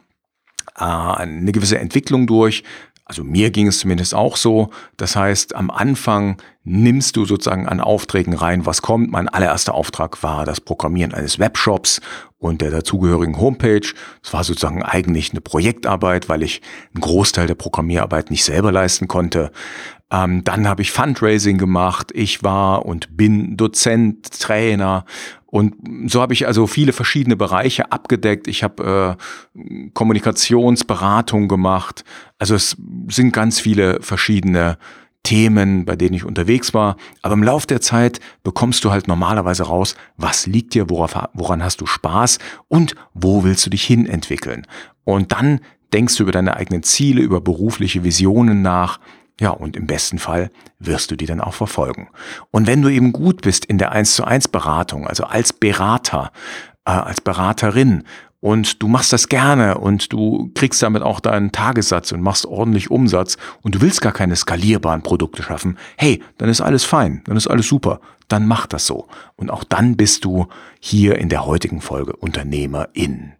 eine 0.74 1.52
gewisse 1.52 1.78
Entwicklung 1.78 2.26
durch, 2.26 2.64
also 3.06 3.22
mir 3.22 3.50
ging 3.50 3.66
es 3.66 3.80
zumindest 3.80 4.14
auch 4.14 4.36
so. 4.36 4.70
Das 4.96 5.14
heißt, 5.14 5.54
am 5.54 5.70
Anfang 5.70 6.38
nimmst 6.62 7.16
du 7.16 7.26
sozusagen 7.26 7.68
an 7.68 7.80
Aufträgen 7.80 8.32
rein, 8.32 8.64
was 8.64 8.80
kommt. 8.80 9.10
Mein 9.10 9.28
allererster 9.28 9.74
Auftrag 9.74 10.22
war 10.22 10.46
das 10.46 10.60
Programmieren 10.62 11.12
eines 11.12 11.38
Webshops 11.38 12.00
und 12.38 12.62
der 12.62 12.70
dazugehörigen 12.70 13.38
Homepage. 13.38 13.86
Das 14.22 14.32
war 14.32 14.42
sozusagen 14.42 14.82
eigentlich 14.82 15.32
eine 15.32 15.42
Projektarbeit, 15.42 16.30
weil 16.30 16.42
ich 16.42 16.62
einen 16.94 17.02
Großteil 17.02 17.46
der 17.46 17.56
Programmierarbeit 17.56 18.30
nicht 18.30 18.44
selber 18.44 18.72
leisten 18.72 19.06
konnte. 19.06 19.52
Ähm, 20.10 20.42
dann 20.42 20.66
habe 20.66 20.80
ich 20.80 20.90
Fundraising 20.90 21.58
gemacht. 21.58 22.10
Ich 22.14 22.42
war 22.42 22.86
und 22.86 23.14
bin 23.14 23.58
Dozent, 23.58 24.40
Trainer 24.40 25.04
und 25.54 25.76
so 26.10 26.20
habe 26.20 26.32
ich 26.32 26.48
also 26.48 26.66
viele 26.66 26.92
verschiedene 26.92 27.36
Bereiche 27.36 27.92
abgedeckt. 27.92 28.48
Ich 28.48 28.64
habe 28.64 29.16
äh, 29.56 29.90
Kommunikationsberatung 29.94 31.46
gemacht. 31.46 32.04
Also 32.40 32.56
es 32.56 32.76
sind 33.06 33.32
ganz 33.32 33.60
viele 33.60 34.02
verschiedene 34.02 34.78
Themen, 35.22 35.84
bei 35.84 35.94
denen 35.94 36.14
ich 36.14 36.24
unterwegs 36.24 36.74
war. 36.74 36.96
Aber 37.22 37.34
im 37.34 37.44
Lauf 37.44 37.66
der 37.66 37.80
Zeit 37.80 38.18
bekommst 38.42 38.84
du 38.84 38.90
halt 38.90 39.06
normalerweise 39.06 39.62
raus, 39.62 39.94
was 40.16 40.48
liegt 40.48 40.74
dir, 40.74 40.90
worauf, 40.90 41.14
woran 41.34 41.62
hast 41.62 41.80
du 41.80 41.86
Spaß 41.86 42.40
und 42.66 42.96
wo 43.12 43.44
willst 43.44 43.64
du 43.64 43.70
dich 43.70 43.84
hin 43.84 44.06
entwickeln. 44.06 44.66
Und 45.04 45.30
dann 45.30 45.60
denkst 45.92 46.16
du 46.16 46.24
über 46.24 46.32
deine 46.32 46.56
eigenen 46.56 46.82
Ziele, 46.82 47.22
über 47.22 47.40
berufliche 47.40 48.02
Visionen 48.02 48.62
nach 48.62 48.98
ja, 49.40 49.50
und 49.50 49.76
im 49.76 49.86
besten 49.86 50.18
Fall 50.18 50.50
wirst 50.78 51.10
du 51.10 51.16
die 51.16 51.26
dann 51.26 51.40
auch 51.40 51.54
verfolgen. 51.54 52.08
Und 52.50 52.66
wenn 52.66 52.82
du 52.82 52.88
eben 52.88 53.12
gut 53.12 53.42
bist 53.42 53.64
in 53.64 53.78
der 53.78 53.92
1 53.92 54.14
zu 54.14 54.24
1 54.24 54.48
Beratung, 54.48 55.06
also 55.06 55.24
als 55.24 55.52
Berater, 55.52 56.30
äh, 56.84 56.90
als 56.90 57.20
Beraterin, 57.20 58.04
und 58.44 58.82
du 58.82 58.88
machst 58.88 59.10
das 59.10 59.30
gerne 59.30 59.78
und 59.78 60.12
du 60.12 60.50
kriegst 60.54 60.82
damit 60.82 61.02
auch 61.02 61.20
deinen 61.20 61.50
Tagessatz 61.50 62.12
und 62.12 62.20
machst 62.20 62.44
ordentlich 62.44 62.90
Umsatz 62.90 63.38
und 63.62 63.74
du 63.74 63.80
willst 63.80 64.02
gar 64.02 64.12
keine 64.12 64.36
skalierbaren 64.36 65.00
Produkte 65.02 65.42
schaffen, 65.42 65.78
hey, 65.96 66.22
dann 66.36 66.50
ist 66.50 66.60
alles 66.60 66.84
fein, 66.84 67.22
dann 67.24 67.38
ist 67.38 67.46
alles 67.46 67.66
super, 67.66 68.00
dann 68.28 68.46
mach 68.46 68.66
das 68.66 68.86
so. 68.86 69.08
Und 69.36 69.50
auch 69.50 69.64
dann 69.64 69.96
bist 69.96 70.26
du 70.26 70.46
hier 70.78 71.16
in 71.16 71.30
der 71.30 71.46
heutigen 71.46 71.80
Folge 71.80 72.14
Unternehmerin. 72.16 73.32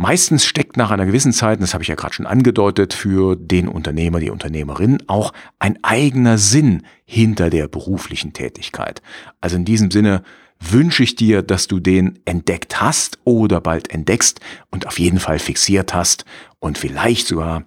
Meistens 0.00 0.46
steckt 0.46 0.76
nach 0.76 0.92
einer 0.92 1.06
gewissen 1.06 1.32
Zeit, 1.32 1.60
das 1.60 1.74
habe 1.74 1.82
ich 1.82 1.88
ja 1.88 1.96
gerade 1.96 2.14
schon 2.14 2.26
angedeutet, 2.26 2.94
für 2.94 3.34
den 3.34 3.66
Unternehmer, 3.66 4.20
die 4.20 4.30
Unternehmerin 4.30 5.02
auch 5.08 5.32
ein 5.58 5.76
eigener 5.82 6.38
Sinn 6.38 6.84
hinter 7.04 7.50
der 7.50 7.66
beruflichen 7.66 8.32
Tätigkeit. 8.32 9.02
Also 9.40 9.56
in 9.56 9.64
diesem 9.64 9.90
Sinne 9.90 10.22
wünsche 10.60 11.02
ich 11.02 11.16
dir, 11.16 11.42
dass 11.42 11.66
du 11.66 11.80
den 11.80 12.20
entdeckt 12.26 12.80
hast 12.80 13.18
oder 13.24 13.60
bald 13.60 13.90
entdeckst 13.90 14.38
und 14.70 14.86
auf 14.86 15.00
jeden 15.00 15.18
Fall 15.18 15.40
fixiert 15.40 15.94
hast 15.94 16.24
und 16.60 16.78
vielleicht 16.78 17.26
sogar 17.26 17.64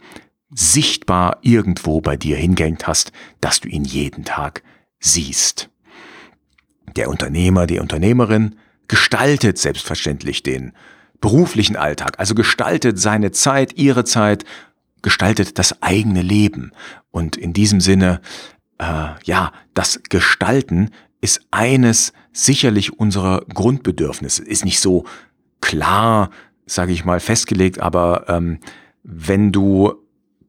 sichtbar 0.49 1.39
irgendwo 1.41 1.99
bei 1.99 2.15
dir 2.15 2.37
hingehängt 2.37 2.87
hast, 2.87 3.11
dass 3.41 3.59
du 3.59 3.67
ihn 3.67 3.83
jeden 3.83 4.23
Tag 4.23 4.63
siehst. 5.01 5.69
Der 6.95 7.09
Unternehmer, 7.09 7.67
die 7.67 7.79
Unternehmerin 7.79 8.55
gestaltet 8.87 9.57
selbstverständlich 9.57 10.43
den 10.43 10.71
beruflichen 11.21 11.77
Alltag, 11.77 12.19
also 12.19 12.35
gestaltet 12.35 12.99
seine 12.99 13.31
Zeit, 13.31 13.77
ihre 13.77 14.03
Zeit, 14.03 14.43
gestaltet 15.01 15.57
das 15.57 15.81
eigene 15.81 16.21
Leben. 16.21 16.71
Und 17.11 17.37
in 17.37 17.53
diesem 17.53 17.79
Sinne, 17.79 18.21
äh, 18.79 19.09
ja, 19.23 19.53
das 19.73 20.01
Gestalten 20.09 20.89
ist 21.21 21.41
eines 21.51 22.13
sicherlich 22.33 22.99
unserer 22.99 23.45
Grundbedürfnisse. 23.53 24.43
Ist 24.43 24.65
nicht 24.65 24.79
so 24.79 25.05
klar, 25.61 26.31
sage 26.65 26.91
ich 26.91 27.05
mal, 27.05 27.19
festgelegt, 27.19 27.79
aber 27.79 28.25
ähm, 28.27 28.59
wenn 29.03 29.51
du 29.51 29.93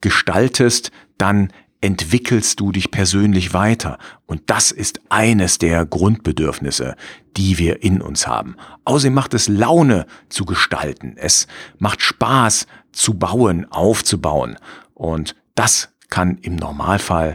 gestaltest, 0.00 0.90
dann 1.18 1.52
entwickelst 1.82 2.60
du 2.60 2.72
dich 2.72 2.90
persönlich 2.90 3.52
weiter. 3.52 3.98
Und 4.26 4.42
das 4.46 4.70
ist 4.70 5.00
eines 5.10 5.58
der 5.58 5.84
Grundbedürfnisse, 5.84 6.94
die 7.36 7.58
wir 7.58 7.82
in 7.82 8.00
uns 8.00 8.26
haben. 8.26 8.56
Außerdem 8.84 9.12
macht 9.12 9.34
es 9.34 9.48
Laune 9.48 10.06
zu 10.28 10.46
gestalten. 10.46 11.14
Es 11.16 11.48
macht 11.78 12.00
Spaß 12.00 12.66
zu 12.92 13.18
bauen, 13.18 13.66
aufzubauen. 13.70 14.56
Und 14.94 15.34
das 15.54 15.90
kann 16.08 16.38
im 16.38 16.56
Normalfall 16.56 17.34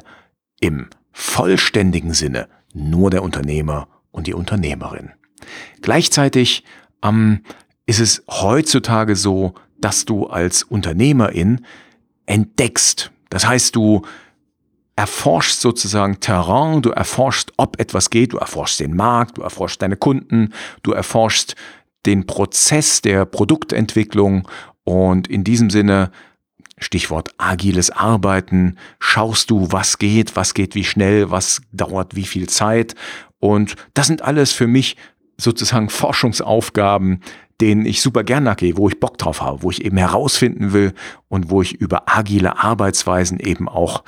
im 0.59 0.87
vollständigen 1.11 2.13
Sinne 2.13 2.47
nur 2.73 3.09
der 3.09 3.23
Unternehmer 3.23 3.87
und 4.11 4.27
die 4.27 4.33
Unternehmerin. 4.33 5.11
Gleichzeitig 5.81 6.63
ähm, 7.03 7.41
ist 7.85 7.99
es 7.99 8.23
heutzutage 8.29 9.15
so, 9.15 9.55
dass 9.79 10.05
du 10.05 10.27
als 10.27 10.63
Unternehmerin 10.63 11.65
entdeckst. 12.25 13.11
Das 13.29 13.45
heißt, 13.45 13.75
du 13.75 14.03
erforschst 14.97 15.61
sozusagen 15.61 16.19
Terrain, 16.19 16.81
du 16.81 16.89
erforschst, 16.89 17.53
ob 17.57 17.79
etwas 17.79 18.09
geht, 18.09 18.33
du 18.33 18.37
erforschst 18.37 18.79
den 18.79 18.95
Markt, 18.95 19.37
du 19.37 19.43
erforschst 19.43 19.81
deine 19.81 19.95
Kunden, 19.95 20.53
du 20.81 20.91
erforschst 20.91 21.55
den 22.07 22.25
Prozess 22.25 23.01
der 23.01 23.25
Produktentwicklung 23.25 24.47
und 24.83 25.27
in 25.27 25.43
diesem 25.43 25.69
Sinne 25.69 26.11
Stichwort 26.79 27.29
agiles 27.37 27.91
Arbeiten, 27.91 28.77
schaust 28.99 29.49
du, 29.51 29.71
was 29.71 29.99
geht, 29.99 30.35
was 30.35 30.53
geht 30.53 30.73
wie 30.73 30.83
schnell, 30.83 31.29
was 31.29 31.61
dauert 31.71 32.15
wie 32.15 32.25
viel 32.25 32.49
Zeit 32.49 32.95
und 33.39 33.75
das 33.93 34.07
sind 34.07 34.23
alles 34.23 34.51
für 34.51 34.67
mich 34.67 34.97
sozusagen 35.37 35.89
Forschungsaufgaben, 35.91 37.21
denen 37.61 37.85
ich 37.85 38.01
super 38.01 38.23
gern 38.23 38.43
nachgehe, 38.43 38.77
wo 38.77 38.87
ich 38.87 38.99
Bock 38.99 39.17
drauf 39.17 39.41
habe, 39.41 39.63
wo 39.63 39.71
ich 39.71 39.83
eben 39.83 39.97
herausfinden 39.97 40.73
will 40.73 40.93
und 41.27 41.49
wo 41.49 41.61
ich 41.61 41.73
über 41.73 42.03
agile 42.05 42.59
Arbeitsweisen 42.63 43.39
eben 43.39 43.67
auch 43.67 44.03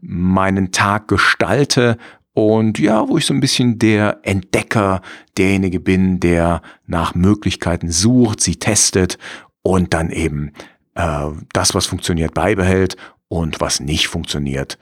meinen 0.00 0.72
Tag 0.72 1.08
gestalte 1.08 1.98
und 2.34 2.80
ja, 2.80 3.08
wo 3.08 3.16
ich 3.16 3.26
so 3.26 3.34
ein 3.34 3.40
bisschen 3.40 3.78
der 3.78 4.18
Entdecker, 4.22 5.02
derjenige 5.36 5.80
bin, 5.80 6.18
der 6.18 6.62
nach 6.86 7.14
Möglichkeiten 7.14 7.90
sucht, 7.90 8.40
sie 8.40 8.56
testet 8.56 9.18
und 9.62 9.94
dann 9.94 10.10
eben 10.10 10.52
äh, 10.94 11.28
das, 11.52 11.74
was 11.74 11.86
funktioniert, 11.86 12.34
beibehält 12.34 12.96
und 13.28 13.60
was 13.60 13.80
nicht 13.80 14.08
funktioniert, 14.08 14.78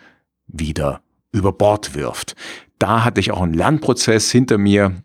wieder 0.46 1.02
über 1.30 1.52
Bord 1.52 1.94
wirft. 1.94 2.36
Da 2.78 3.04
hatte 3.04 3.20
ich 3.20 3.32
auch 3.32 3.42
einen 3.42 3.54
Lernprozess 3.54 4.30
hinter 4.30 4.58
mir 4.58 5.02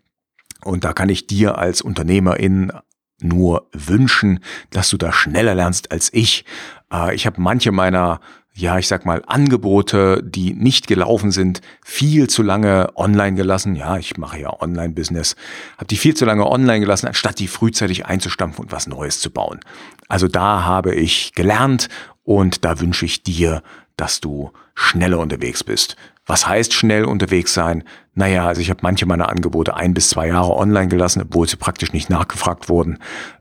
und 0.64 0.84
da 0.84 0.92
kann 0.92 1.10
ich 1.10 1.26
dir 1.26 1.58
als 1.58 1.82
Unternehmerin 1.82 2.72
nur 3.20 3.66
wünschen, 3.72 4.40
dass 4.70 4.90
du 4.90 4.96
da 4.96 5.12
schneller 5.12 5.54
lernst 5.54 5.90
als 5.92 6.12
ich. 6.12 6.44
Äh, 6.92 7.14
ich 7.14 7.26
habe 7.26 7.40
manche 7.40 7.72
meiner 7.72 8.20
ja, 8.58 8.76
ich 8.76 8.88
sag 8.88 9.06
mal, 9.06 9.22
Angebote, 9.24 10.20
die 10.24 10.52
nicht 10.52 10.88
gelaufen 10.88 11.30
sind, 11.30 11.60
viel 11.84 12.28
zu 12.28 12.42
lange 12.42 12.90
online 12.96 13.36
gelassen. 13.36 13.76
Ja, 13.76 13.98
ich 13.98 14.16
mache 14.16 14.40
ja 14.40 14.60
Online-Business. 14.60 15.36
Habe 15.76 15.86
die 15.86 15.96
viel 15.96 16.14
zu 16.14 16.24
lange 16.24 16.44
online 16.44 16.80
gelassen, 16.80 17.06
anstatt 17.06 17.38
die 17.38 17.46
frühzeitig 17.46 18.06
einzustampfen 18.06 18.64
und 18.64 18.72
was 18.72 18.88
Neues 18.88 19.20
zu 19.20 19.30
bauen. 19.30 19.60
Also 20.08 20.26
da 20.26 20.64
habe 20.64 20.92
ich 20.92 21.34
gelernt 21.34 21.88
und 22.24 22.64
da 22.64 22.80
wünsche 22.80 23.06
ich 23.06 23.22
dir, 23.22 23.62
dass 23.96 24.20
du 24.20 24.50
schneller 24.74 25.20
unterwegs 25.20 25.62
bist. 25.62 25.96
Was 26.28 26.46
heißt 26.46 26.74
schnell 26.74 27.06
unterwegs 27.06 27.54
sein? 27.54 27.82
Naja, 28.14 28.46
also 28.46 28.60
ich 28.60 28.68
habe 28.68 28.80
manche 28.82 29.06
meiner 29.06 29.30
Angebote 29.30 29.74
ein 29.74 29.94
bis 29.94 30.10
zwei 30.10 30.28
Jahre 30.28 30.54
online 30.54 30.88
gelassen, 30.88 31.22
obwohl 31.22 31.48
sie 31.48 31.56
praktisch 31.56 31.92
nicht 31.92 32.10
nachgefragt 32.10 32.68
wurden. 32.68 32.98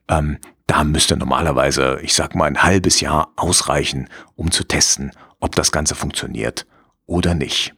Ähm, 0.08 0.38
da 0.68 0.86
müsste 0.86 1.18
normalerweise, 1.18 2.00
ich 2.02 2.14
sag 2.14 2.34
mal, 2.34 2.46
ein 2.46 2.64
halbes 2.64 3.02
Jahr 3.02 3.34
ausreichen, 3.36 4.08
um 4.36 4.52
zu 4.52 4.64
testen, 4.64 5.12
ob 5.42 5.56
das 5.56 5.74
Ganze 5.74 5.96
funktioniert 5.96 6.66
oder 7.06 7.36
nicht. 7.36 7.76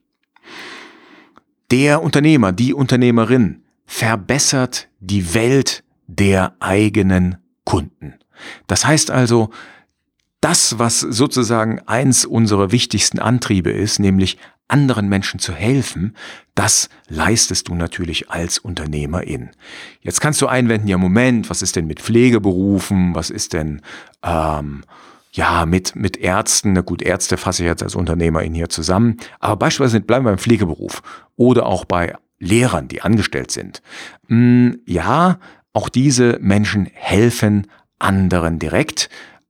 Der 1.72 2.04
Unternehmer, 2.04 2.52
die 2.52 2.74
Unternehmerin 2.74 3.64
verbessert 3.86 4.90
die 5.00 5.34
Welt 5.34 5.84
der 6.06 6.54
eigenen 6.60 7.38
Kunden. 7.64 8.14
Das 8.68 8.86
heißt 8.86 9.10
also, 9.10 9.50
das, 10.40 10.78
was 10.78 11.00
sozusagen 11.00 11.80
eins 11.88 12.26
unserer 12.26 12.72
wichtigsten 12.72 13.20
Antriebe 13.20 13.72
ist, 13.72 14.00
nämlich 14.00 14.38
anderen 14.70 15.10
Menschen 15.10 15.40
zu 15.40 15.54
helfen, 15.54 16.16
das 16.56 16.90
leistest 17.08 17.68
du 17.68 17.76
natürlich 17.76 18.30
als 18.32 18.60
Unternehmerin. 18.60 19.50
Jetzt 20.02 20.22
kannst 20.22 20.42
du 20.42 20.48
einwenden, 20.48 20.88
ja 20.88 20.98
Moment, 20.98 21.50
was 21.50 21.62
ist 21.62 21.76
denn 21.76 21.88
mit 21.88 22.02
Pflegeberufen, 22.02 23.16
was 23.16 23.30
ist 23.30 23.54
denn 23.54 23.82
ähm, 24.24 24.84
ja 25.32 25.66
mit 25.66 25.96
mit 25.96 26.18
Ärzten? 26.18 26.74
Na 26.74 26.82
gut, 26.82 27.02
Ärzte 27.02 27.38
fasse 27.38 27.64
ich 27.64 27.68
jetzt 27.70 27.84
als 27.84 27.96
Unternehmerin 27.96 28.54
hier 28.54 28.70
zusammen, 28.70 29.18
aber 29.40 29.58
beispielsweise 29.58 30.02
bleiben 30.02 30.26
wir 30.26 30.32
beim 30.32 30.40
Pflegeberuf 30.40 31.02
oder 31.36 31.66
auch 31.66 31.86
bei 31.86 32.16
Lehrern, 32.40 32.88
die 32.88 33.02
angestellt 33.02 33.52
sind. 33.52 33.82
Hm, 34.28 34.80
ja, 34.86 35.40
auch 35.74 35.90
diese 35.90 36.38
Menschen 36.42 36.90
helfen 36.94 37.68
anderen 38.00 38.60
direkt, 38.60 39.10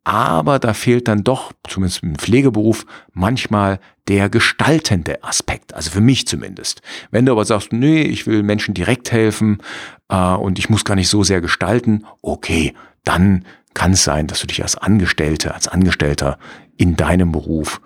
aber 0.10 0.58
da 0.58 0.74
fehlt 0.74 1.08
dann 1.08 1.24
doch, 1.24 1.54
zumindest 1.68 2.02
im 2.02 2.16
Pflegeberuf, 2.16 2.88
manchmal 3.14 3.80
der 4.08 4.28
gestaltende 4.28 5.24
Aspekt, 5.24 5.76
also 5.76 5.92
für 5.92 6.02
mich 6.02 6.28
zumindest. 6.28 6.82
Wenn 7.12 7.28
du 7.28 7.32
aber 7.32 7.46
sagst, 7.46 7.72
nee, 7.74 8.02
ich 8.02 8.26
will 8.26 8.42
Menschen 8.42 8.74
direkt 8.74 9.12
helfen 9.12 9.60
äh, 10.08 10.16
und 10.16 10.58
ich 10.58 10.68
muss 10.68 10.84
gar 10.84 10.96
nicht 10.96 11.10
so 11.10 11.24
sehr 11.24 11.42
gestalten, 11.42 12.06
okay, 12.24 12.74
dann 13.04 13.46
kann 13.76 13.92
es 13.92 14.04
sein, 14.04 14.26
dass 14.26 14.42
du 14.42 14.48
dich 14.48 14.64
als 14.64 14.76
Angestellte, 14.76 15.54
als 15.54 15.68
Angestellter 15.68 16.40
in 16.76 16.96
deinem 16.96 17.32
Beruf 17.32 17.80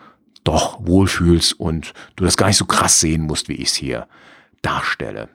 doch 0.45 0.79
wohlfühlst 0.85 1.59
und 1.59 1.93
du 2.15 2.23
das 2.23 2.37
gar 2.37 2.47
nicht 2.47 2.57
so 2.57 2.65
krass 2.65 3.01
sehen 3.01 3.23
musst, 3.23 3.49
wie 3.49 3.55
ich 3.55 3.67
es 3.67 3.75
hier 3.75 4.07
darstelle. 4.61 5.27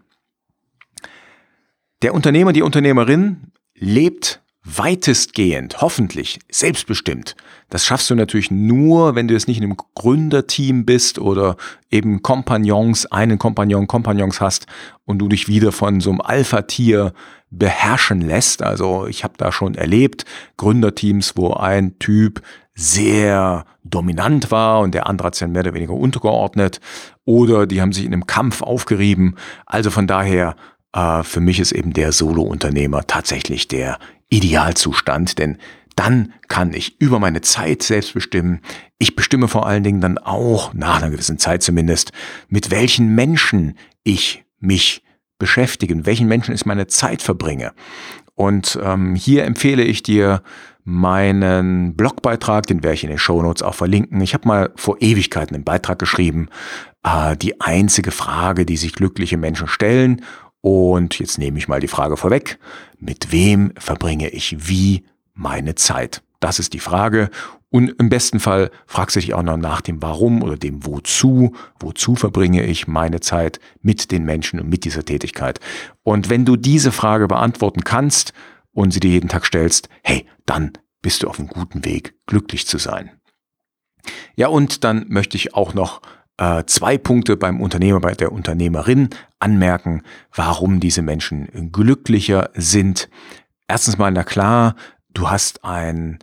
Der 2.01 2.15
Unternehmer, 2.15 2.55
die 2.55 2.63
Unternehmerin 2.63 3.53
lebt 3.75 4.43
weitestgehend, 4.77 5.81
hoffentlich, 5.81 6.41
selbstbestimmt. 6.51 7.37
Das 7.71 7.87
schaffst 7.87 8.11
du 8.11 8.15
natürlich 8.15 8.51
nur, 8.51 9.15
wenn 9.15 9.29
du 9.29 9.35
jetzt 9.35 9.49
nicht 9.49 9.59
in 9.59 9.65
einem 9.65 9.77
Gründerteam 9.95 10.85
bist 10.85 11.19
oder 11.19 11.57
eben 11.91 12.23
Kompagnons, 12.23 13.07
einen 13.07 13.39
Kompagnon, 13.39 13.87
Kompagnons 13.87 14.41
hast 14.41 14.67
und 15.05 15.19
du 15.19 15.29
dich 15.29 15.49
wieder 15.49 15.73
von 15.73 16.01
so 16.01 16.11
einem 16.11 16.21
Alpha-Tier 16.21 17.13
beherrschen 17.51 18.21
lässt. 18.21 18.63
Also 18.63 19.07
ich 19.07 19.25
habe 19.25 19.35
da 19.39 19.53
schon 19.53 19.75
erlebt, 19.75 20.25
Gründerteams, 20.59 21.35
wo 21.37 21.55
ein 21.55 21.99
Typ 21.99 22.43
sehr 22.75 23.65
dominant 23.85 24.51
war 24.51 24.81
und 24.81 24.95
der 24.95 25.07
andere 25.07 25.27
hat 25.27 25.35
sich 25.35 25.41
dann 25.41 25.53
mehr 25.53 25.63
oder 25.63 25.75
weniger 25.75 25.95
untergeordnet 25.95 26.81
oder 27.25 27.67
die 27.67 27.81
haben 27.81 27.93
sich 27.93 28.05
in 28.05 28.13
einem 28.13 28.27
Kampf 28.27 28.63
aufgerieben. 28.63 29.35
Also 29.67 29.91
von 29.91 30.07
daher, 30.07 30.57
äh, 30.93 31.23
für 31.23 31.41
mich 31.41 31.61
ist 31.61 31.73
eben 31.73 31.93
der 31.93 32.13
Solo-Unternehmer 32.13 33.07
tatsächlich 33.07 33.69
der 33.69 33.99
Idealzustand, 34.29 35.39
denn 35.39 35.59
dann 35.97 36.33
kann 36.47 36.75
ich 36.75 37.01
über 37.01 37.19
meine 37.19 37.41
Zeit 37.41 37.83
selbst 37.83 38.15
bestimmen. 38.15 38.61
Ich 38.99 39.17
bestimme 39.17 39.49
vor 39.49 39.67
allen 39.67 39.83
Dingen 39.83 40.01
dann 40.01 40.17
auch, 40.17 40.73
nach 40.73 40.99
einer 40.99 41.11
gewissen 41.11 41.39
Zeit 41.39 41.63
zumindest, 41.63 42.13
mit 42.49 42.71
welchen 42.71 43.15
Menschen 43.15 43.77
ich 44.05 44.45
mich 44.61 45.03
beschäftige, 45.39 45.95
mit 45.95 46.07
welchen 46.07 46.29
Menschen 46.29 46.55
ich 46.55 46.67
meine 46.67 46.87
Zeit 46.87 47.21
verbringe. 47.21 47.73
Und 48.35 48.79
ähm, 48.81 49.17
hier 49.17 49.45
empfehle 49.45 49.83
ich 49.83 50.05
dir 50.05 50.43
meinen 50.85 51.97
Blogbeitrag, 51.97 52.67
den 52.67 52.85
werde 52.85 52.95
ich 52.95 53.03
in 53.03 53.11
den 53.11 53.19
Shownotes 53.19 53.63
auch 53.63 53.75
verlinken. 53.75 54.21
Ich 54.21 54.35
habe 54.35 54.47
mal 54.47 54.73
vor 54.77 54.97
Ewigkeiten 55.01 55.57
einen 55.57 55.65
Beitrag 55.65 55.99
geschrieben, 55.99 56.49
äh, 57.03 57.37
die 57.37 57.61
einzige 57.61 58.13
Frage, 58.13 58.65
die 58.65 58.77
sich 58.77 58.93
glückliche 58.93 59.37
Menschen 59.37 59.67
stellen 59.67 60.23
und 60.61 61.19
jetzt 61.19 61.39
nehme 61.39 61.59
ich 61.59 61.69
mal 61.69 61.81
die 61.81 61.89
Frage 61.89 62.17
vorweg, 62.17 62.59
mit 62.99 63.33
wem 63.33 63.73
verbringe 63.79 64.29
ich 64.31 64.69
wie 64.69 65.05
meine 65.35 65.75
Zeit? 65.75 66.23
Das 66.41 66.59
ist 66.59 66.73
die 66.73 66.81
Frage. 66.81 67.31
Und 67.71 67.91
im 67.99 68.09
besten 68.09 68.41
Fall 68.41 68.71
fragst 68.87 69.17
du 69.17 69.21
dich 69.21 69.35
auch 69.35 69.43
noch 69.43 69.57
nach 69.57 69.81
dem 69.81 70.01
Warum 70.01 70.43
oder 70.43 70.57
dem 70.57 70.87
Wozu. 70.87 71.55
Wozu 71.81 72.15
verbringe 72.15 72.65
ich 72.65 72.89
meine 72.89 73.21
Zeit 73.21 73.61
mit 73.83 74.11
den 74.11 74.25
Menschen 74.25 74.61
und 74.61 74.69
mit 74.69 74.85
dieser 74.85 75.05
Tätigkeit? 75.05 75.61
Und 76.03 76.31
wenn 76.31 76.45
du 76.45 76.57
diese 76.57 76.93
Frage 76.93 77.29
beantworten 77.29 77.85
kannst 77.85 78.33
und 78.73 78.93
sie 78.93 79.01
dir 79.01 79.11
jeden 79.11 79.29
Tag 79.29 79.45
stellst, 79.45 79.89
hey, 80.03 80.27
dann 80.47 80.73
bist 81.03 81.23
du 81.23 81.29
auf 81.29 81.39
einem 81.39 81.49
guten 81.49 81.85
Weg, 81.85 82.15
glücklich 82.27 82.67
zu 82.67 82.79
sein. 82.79 83.11
Ja, 84.37 84.49
und 84.49 84.85
dann 84.85 85.05
möchte 85.09 85.37
ich 85.37 85.55
auch 85.55 85.75
noch 85.75 86.01
äh, 86.39 86.65
zwei 86.67 86.97
Punkte 86.99 87.37
beim 87.37 87.61
Unternehmer, 87.61 88.01
bei 88.01 88.15
der 88.15 88.33
Unternehmerin 88.33 89.11
anmerken, 89.39 90.03
warum 90.35 90.81
diese 90.81 91.03
Menschen 91.03 91.71
glücklicher 91.73 92.51
sind. 92.55 93.09
Erstens 93.67 93.99
mal, 93.99 94.11
na 94.11 94.25
klar, 94.25 94.75
du 95.13 95.29
hast 95.29 95.65
ein, 95.65 96.19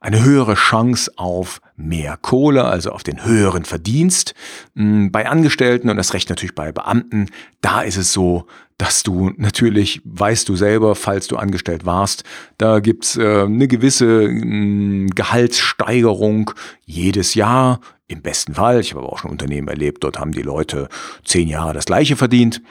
eine 0.00 0.24
höhere 0.24 0.54
Chance 0.54 1.12
auf 1.16 1.60
mehr 1.76 2.16
Kohle, 2.16 2.64
also 2.64 2.90
auf 2.90 3.02
den 3.02 3.24
höheren 3.24 3.64
Verdienst. 3.64 4.34
Hm, 4.74 5.12
bei 5.12 5.28
Angestellten 5.28 5.90
und 5.90 5.96
das 5.96 6.14
Recht 6.14 6.28
natürlich 6.28 6.54
bei 6.54 6.72
Beamten, 6.72 7.28
da 7.60 7.82
ist 7.82 7.96
es 7.96 8.12
so, 8.12 8.46
dass 8.78 9.02
du 9.02 9.32
natürlich, 9.36 10.00
weißt 10.04 10.48
du 10.48 10.54
selber, 10.54 10.94
falls 10.94 11.26
du 11.26 11.36
angestellt 11.36 11.84
warst, 11.84 12.22
da 12.58 12.78
gibt's 12.78 13.16
äh, 13.16 13.42
eine 13.42 13.66
gewisse 13.66 14.28
hm, 14.28 15.10
Gehaltssteigerung 15.14 16.52
jedes 16.86 17.34
Jahr, 17.34 17.80
im 18.06 18.22
besten 18.22 18.54
Fall. 18.54 18.80
Ich 18.80 18.92
habe 18.92 19.02
aber 19.02 19.12
auch 19.12 19.18
schon 19.18 19.30
Unternehmen 19.30 19.68
erlebt, 19.68 20.02
dort 20.02 20.18
haben 20.18 20.32
die 20.32 20.42
Leute 20.42 20.88
zehn 21.24 21.46
Jahre 21.48 21.74
das 21.74 21.84
gleiche 21.84 22.16
verdient. 22.16 22.62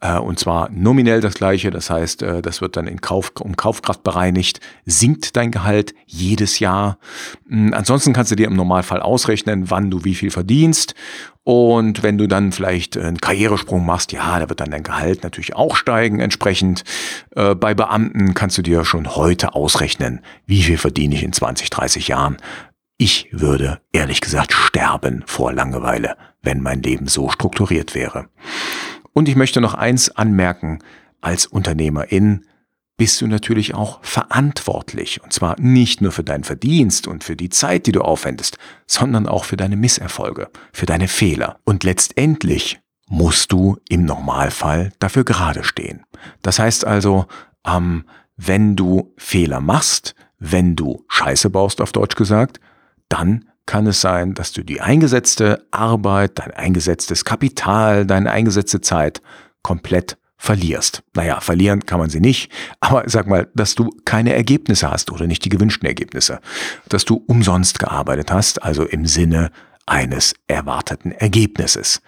Äh, 0.00 0.18
und 0.18 0.38
zwar 0.38 0.70
nominell 0.70 1.20
das 1.20 1.34
gleiche, 1.34 1.70
das 1.70 1.90
heißt, 1.90 2.22
äh, 2.22 2.42
das 2.42 2.60
wird 2.60 2.76
dann 2.76 2.86
in 2.86 3.00
Kauf, 3.00 3.32
um 3.40 3.56
Kaufkraft 3.56 4.04
bereinigt, 4.04 4.60
sinkt 4.84 5.36
dein 5.36 5.50
Gehalt 5.50 5.94
jedes 6.06 6.60
Jahr. 6.60 6.98
Hm, 7.48 7.74
ansonsten 7.74 8.12
kannst 8.12 8.30
du 8.30 8.36
dir 8.36 8.46
im 8.46 8.56
Normalfall 8.56 9.00
ausrechnen, 9.00 9.70
wann 9.70 9.90
du 9.90 10.04
wie 10.04 10.14
viel 10.14 10.30
verdienst. 10.30 10.94
Und 11.42 12.02
wenn 12.02 12.18
du 12.18 12.26
dann 12.26 12.52
vielleicht 12.52 12.96
einen 12.96 13.18
Karrieresprung 13.18 13.84
machst, 13.84 14.12
ja, 14.12 14.38
da 14.38 14.48
wird 14.48 14.60
dann 14.60 14.70
dein 14.70 14.82
Gehalt 14.82 15.22
natürlich 15.22 15.56
auch 15.56 15.76
steigen 15.76 16.20
entsprechend. 16.20 16.84
Äh, 17.34 17.54
bei 17.54 17.74
Beamten 17.74 18.34
kannst 18.34 18.58
du 18.58 18.62
dir 18.62 18.84
schon 18.84 19.16
heute 19.16 19.54
ausrechnen, 19.54 20.20
wie 20.46 20.62
viel 20.62 20.78
verdiene 20.78 21.14
ich 21.14 21.24
in 21.24 21.32
20, 21.32 21.70
30 21.70 22.08
Jahren. 22.08 22.36
Ich 22.98 23.28
würde 23.32 23.80
ehrlich 23.92 24.20
gesagt 24.20 24.52
sterben 24.52 25.22
vor 25.26 25.52
Langeweile, 25.52 26.16
wenn 26.42 26.60
mein 26.60 26.82
Leben 26.82 27.06
so 27.06 27.30
strukturiert 27.30 27.94
wäre. 27.94 28.28
Und 29.18 29.28
ich 29.28 29.34
möchte 29.34 29.60
noch 29.60 29.74
eins 29.74 30.10
anmerken, 30.10 30.78
als 31.20 31.44
Unternehmerin 31.46 32.46
bist 32.96 33.20
du 33.20 33.26
natürlich 33.26 33.74
auch 33.74 33.98
verantwortlich. 34.04 35.20
Und 35.24 35.32
zwar 35.32 35.58
nicht 35.58 36.00
nur 36.00 36.12
für 36.12 36.22
deinen 36.22 36.44
Verdienst 36.44 37.08
und 37.08 37.24
für 37.24 37.34
die 37.34 37.48
Zeit, 37.48 37.86
die 37.86 37.90
du 37.90 38.02
aufwendest, 38.02 38.58
sondern 38.86 39.26
auch 39.26 39.44
für 39.44 39.56
deine 39.56 39.74
Misserfolge, 39.74 40.50
für 40.72 40.86
deine 40.86 41.08
Fehler. 41.08 41.58
Und 41.64 41.82
letztendlich 41.82 42.78
musst 43.08 43.50
du 43.50 43.78
im 43.88 44.04
Normalfall 44.04 44.92
dafür 45.00 45.24
gerade 45.24 45.64
stehen. 45.64 46.04
Das 46.42 46.60
heißt 46.60 46.84
also, 46.84 47.26
ähm, 47.66 48.04
wenn 48.36 48.76
du 48.76 49.14
Fehler 49.16 49.60
machst, 49.60 50.14
wenn 50.38 50.76
du 50.76 51.04
Scheiße 51.08 51.50
baust, 51.50 51.80
auf 51.80 51.90
Deutsch 51.90 52.14
gesagt, 52.14 52.60
dann 53.08 53.46
kann 53.68 53.86
es 53.86 54.00
sein, 54.00 54.32
dass 54.32 54.52
du 54.52 54.64
die 54.64 54.80
eingesetzte 54.80 55.66
Arbeit, 55.70 56.38
dein 56.38 56.52
eingesetztes 56.52 57.26
Kapital, 57.26 58.06
deine 58.06 58.30
eingesetzte 58.30 58.80
Zeit 58.80 59.20
komplett 59.62 60.16
verlierst. 60.38 61.02
Naja, 61.14 61.40
verlieren 61.40 61.84
kann 61.84 62.00
man 62.00 62.08
sie 62.08 62.20
nicht, 62.20 62.50
aber 62.80 63.04
sag 63.06 63.26
mal, 63.26 63.48
dass 63.54 63.74
du 63.74 63.90
keine 64.06 64.32
Ergebnisse 64.32 64.90
hast 64.90 65.12
oder 65.12 65.26
nicht 65.26 65.44
die 65.44 65.50
gewünschten 65.50 65.86
Ergebnisse. 65.86 66.40
Dass 66.88 67.04
du 67.04 67.22
umsonst 67.26 67.78
gearbeitet 67.78 68.32
hast, 68.32 68.62
also 68.62 68.84
im 68.84 69.04
Sinne 69.04 69.50
eines 69.84 70.34
erwarteten 70.46 71.12
Ergebnisses. 71.12 72.00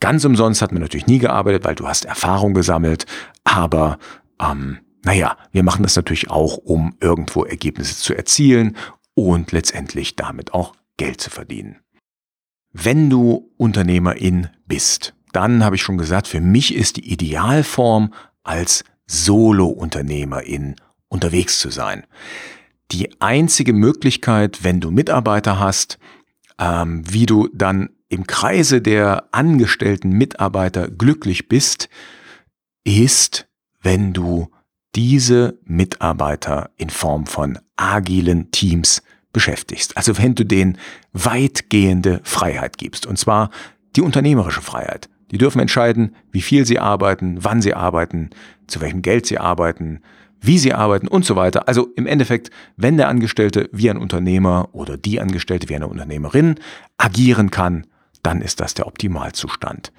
Ganz 0.00 0.24
umsonst 0.24 0.60
hat 0.60 0.72
man 0.72 0.82
natürlich 0.82 1.06
nie 1.06 1.18
gearbeitet, 1.18 1.64
weil 1.64 1.76
du 1.76 1.86
hast 1.86 2.04
Erfahrung 2.04 2.52
gesammelt, 2.52 3.06
aber 3.44 3.98
ähm, 4.42 4.78
naja, 5.04 5.36
wir 5.52 5.62
machen 5.62 5.84
das 5.84 5.94
natürlich 5.94 6.30
auch, 6.30 6.56
um 6.56 6.96
irgendwo 7.00 7.44
Ergebnisse 7.44 7.94
zu 7.96 8.12
erzielen 8.14 8.76
und 9.14 9.52
letztendlich 9.52 10.16
damit 10.16 10.52
auch 10.52 10.74
Geld 11.00 11.18
zu 11.18 11.30
verdienen. 11.30 11.78
Wenn 12.74 13.08
du 13.08 13.50
Unternehmerin 13.56 14.50
bist, 14.66 15.14
dann 15.32 15.64
habe 15.64 15.76
ich 15.76 15.82
schon 15.82 15.96
gesagt, 15.96 16.28
für 16.28 16.42
mich 16.42 16.74
ist 16.74 16.98
die 16.98 17.10
Idealform 17.10 18.12
als 18.42 18.84
Solo-Unternehmerin 19.06 20.76
unterwegs 21.08 21.58
zu 21.58 21.70
sein. 21.70 22.06
Die 22.92 23.18
einzige 23.18 23.72
Möglichkeit, 23.72 24.62
wenn 24.62 24.80
du 24.80 24.90
Mitarbeiter 24.90 25.58
hast, 25.58 25.98
ähm, 26.58 27.02
wie 27.10 27.24
du 27.24 27.48
dann 27.54 27.88
im 28.10 28.26
Kreise 28.26 28.82
der 28.82 29.24
angestellten 29.32 30.10
Mitarbeiter 30.10 30.90
glücklich 30.90 31.48
bist, 31.48 31.88
ist, 32.84 33.48
wenn 33.80 34.12
du 34.12 34.50
diese 34.94 35.58
Mitarbeiter 35.64 36.72
in 36.76 36.90
Form 36.90 37.24
von 37.24 37.58
agilen 37.76 38.50
Teams 38.50 39.02
beschäftigst. 39.32 39.96
Also 39.96 40.18
wenn 40.18 40.34
du 40.34 40.44
denen 40.44 40.78
weitgehende 41.12 42.20
Freiheit 42.24 42.78
gibst. 42.78 43.06
Und 43.06 43.18
zwar 43.18 43.50
die 43.96 44.02
unternehmerische 44.02 44.62
Freiheit. 44.62 45.08
Die 45.30 45.38
dürfen 45.38 45.60
entscheiden, 45.60 46.14
wie 46.32 46.42
viel 46.42 46.66
sie 46.66 46.78
arbeiten, 46.78 47.38
wann 47.40 47.62
sie 47.62 47.74
arbeiten, 47.74 48.30
zu 48.66 48.80
welchem 48.80 49.02
Geld 49.02 49.26
sie 49.26 49.38
arbeiten, 49.38 50.00
wie 50.40 50.58
sie 50.58 50.72
arbeiten 50.72 51.06
und 51.06 51.24
so 51.24 51.36
weiter. 51.36 51.68
Also 51.68 51.88
im 51.96 52.06
Endeffekt, 52.06 52.50
wenn 52.76 52.96
der 52.96 53.08
Angestellte 53.08 53.68
wie 53.72 53.90
ein 53.90 53.98
Unternehmer 53.98 54.68
oder 54.72 54.96
die 54.96 55.20
Angestellte 55.20 55.68
wie 55.68 55.76
eine 55.76 55.88
Unternehmerin 55.88 56.56
agieren 56.96 57.50
kann, 57.50 57.86
dann 58.22 58.40
ist 58.40 58.60
das 58.60 58.74
der 58.74 58.86
Optimalzustand. 58.86 59.92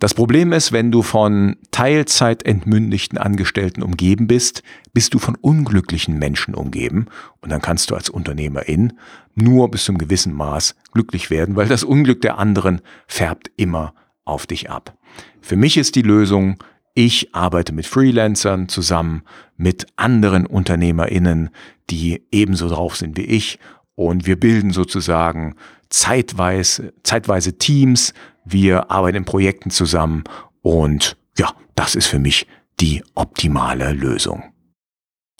Das 0.00 0.14
Problem 0.14 0.54
ist, 0.54 0.72
wenn 0.72 0.90
du 0.90 1.02
von 1.02 1.56
Teilzeit 1.72 2.46
entmündigten 2.46 3.18
Angestellten 3.18 3.82
umgeben 3.82 4.26
bist, 4.26 4.62
bist 4.94 5.12
du 5.12 5.18
von 5.18 5.36
unglücklichen 5.36 6.18
Menschen 6.18 6.54
umgeben 6.54 7.04
und 7.42 7.52
dann 7.52 7.60
kannst 7.60 7.90
du 7.90 7.94
als 7.94 8.08
Unternehmerin 8.08 8.94
nur 9.34 9.70
bis 9.70 9.84
zum 9.84 9.98
gewissen 9.98 10.32
Maß 10.32 10.74
glücklich 10.94 11.28
werden, 11.28 11.54
weil 11.54 11.68
das 11.68 11.84
Unglück 11.84 12.22
der 12.22 12.38
anderen 12.38 12.80
färbt 13.06 13.50
immer 13.56 13.92
auf 14.24 14.46
dich 14.46 14.70
ab. 14.70 14.96
Für 15.42 15.56
mich 15.56 15.76
ist 15.76 15.96
die 15.96 16.02
Lösung, 16.02 16.56
ich 16.94 17.34
arbeite 17.34 17.74
mit 17.74 17.86
Freelancern 17.86 18.70
zusammen, 18.70 19.22
mit 19.58 19.86
anderen 19.96 20.46
UnternehmerInnen, 20.46 21.50
die 21.90 22.22
ebenso 22.32 22.70
drauf 22.70 22.96
sind 22.96 23.18
wie 23.18 23.26
ich 23.26 23.58
und 23.96 24.26
wir 24.26 24.40
bilden 24.40 24.70
sozusagen 24.70 25.56
zeitweise, 25.90 26.94
zeitweise 27.02 27.58
Teams, 27.58 28.14
wir 28.44 28.90
arbeiten 28.90 29.18
in 29.18 29.24
Projekten 29.24 29.70
zusammen 29.70 30.24
und 30.62 31.16
ja, 31.36 31.52
das 31.74 31.94
ist 31.94 32.06
für 32.06 32.18
mich 32.18 32.46
die 32.80 33.04
optimale 33.14 33.92
Lösung. 33.92 34.52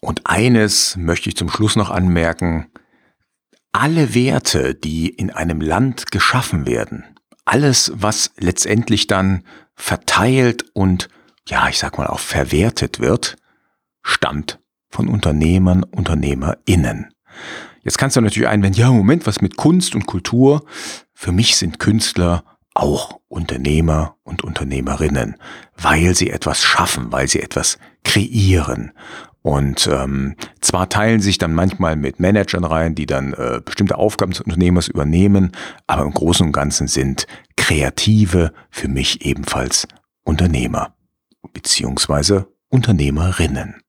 Und 0.03 0.23
eines 0.27 0.97
möchte 0.97 1.29
ich 1.29 1.37
zum 1.37 1.51
Schluss 1.51 1.77
noch 1.77 1.91
anmerken, 1.91 2.71
alle 3.73 4.15
Werte, 4.15 4.75
die 4.75 5.09
in 5.09 5.31
einem 5.31 5.61
Land 5.61 6.11
geschaffen 6.11 6.67
werden, 6.67 7.05
alles, 7.45 7.93
was 7.95 8.33
letztendlich 8.39 9.07
dann 9.07 9.45
verteilt 9.75 10.65
und, 10.75 11.09
ja, 11.49 11.69
ich 11.69 11.79
sag 11.79 11.99
mal 11.99 12.09
auch 12.09 12.19
verwertet 12.19 13.01
wird, 13.01 13.37
stammt 14.03 14.59
von 14.89 15.09
Unternehmern, 15.09 15.85
UnternehmerInnen. 15.85 17.13
Jetzt 17.83 17.99
kannst 17.99 18.17
du 18.17 18.21
natürlich 18.21 18.49
einwenden, 18.49 18.79
ja, 18.79 18.91
Moment, 18.91 19.27
was 19.27 19.41
mit 19.41 19.57
Kunst 19.57 19.95
und 19.95 20.07
Kultur? 20.07 20.65
Für 21.15 21.33
mich 21.33 21.57
sind 21.57 21.79
Künstler 21.79 22.45
auch 22.75 23.21
Unternehmer 23.29 24.17
und 24.23 24.45
Unternehmerinnen, 24.45 25.37
weil 25.77 26.15
sie 26.15 26.31
etwas 26.31 26.63
schaffen, 26.63 27.13
weil 27.13 27.29
sie 27.29 27.41
etwas 27.41 27.79
kreieren. 28.05 28.93
Und 29.43 29.89
ähm, 29.91 30.37
zwar 30.61 30.89
teilen 30.89 31.21
sich 31.21 31.39
dann 31.39 31.55
manchmal 31.55 31.97
mit 31.97 32.21
Managern 32.21 32.65
rein, 32.65 32.95
die 32.95 33.07
dann 33.07 33.33
äh, 33.33 33.61
bestimmte 33.65 33.97
Aufgaben 33.97 34.33
des 34.33 34.43
Unternehmers 34.43 34.89
übernehmen, 34.89 35.53
aber 35.87 36.03
im 36.03 36.13
Großen 36.13 36.47
und 36.47 36.53
Ganzen 36.53 36.89
sind 36.89 37.27
Kreative 37.57 38.53
für 38.71 38.89
mich 38.89 39.25
ebenfalls 39.25 39.89
Unternehmer 40.25 40.95
beziehungsweise 41.53 42.49
Unternehmerinnen. 42.69 43.83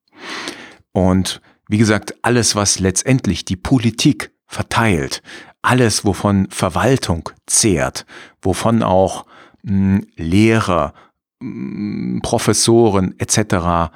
Und 0.92 1.40
wie 1.68 1.78
gesagt, 1.78 2.14
alles, 2.22 2.54
was 2.56 2.78
letztendlich 2.78 3.44
die 3.44 3.56
Politik 3.56 4.32
verteilt, 4.46 5.22
alles, 5.62 6.04
wovon 6.04 6.48
Verwaltung 6.50 7.30
zehrt, 7.46 8.04
wovon 8.40 8.82
auch 8.82 9.26
mh, 9.62 9.70
hm, 9.70 10.06
Lehrer, 10.16 10.94
mh, 11.40 11.48
hm, 11.48 12.20
Professoren 12.22 13.14
etc 13.18 13.90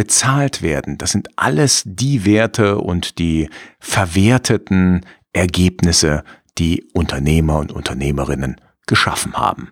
bezahlt 0.00 0.62
werden. 0.62 0.96
Das 0.96 1.10
sind 1.12 1.28
alles 1.36 1.82
die 1.84 2.24
Werte 2.24 2.78
und 2.78 3.18
die 3.18 3.50
verwerteten 3.80 5.04
Ergebnisse, 5.34 6.24
die 6.56 6.88
Unternehmer 6.94 7.58
und 7.58 7.70
Unternehmerinnen 7.70 8.56
geschaffen 8.86 9.34
haben. 9.34 9.70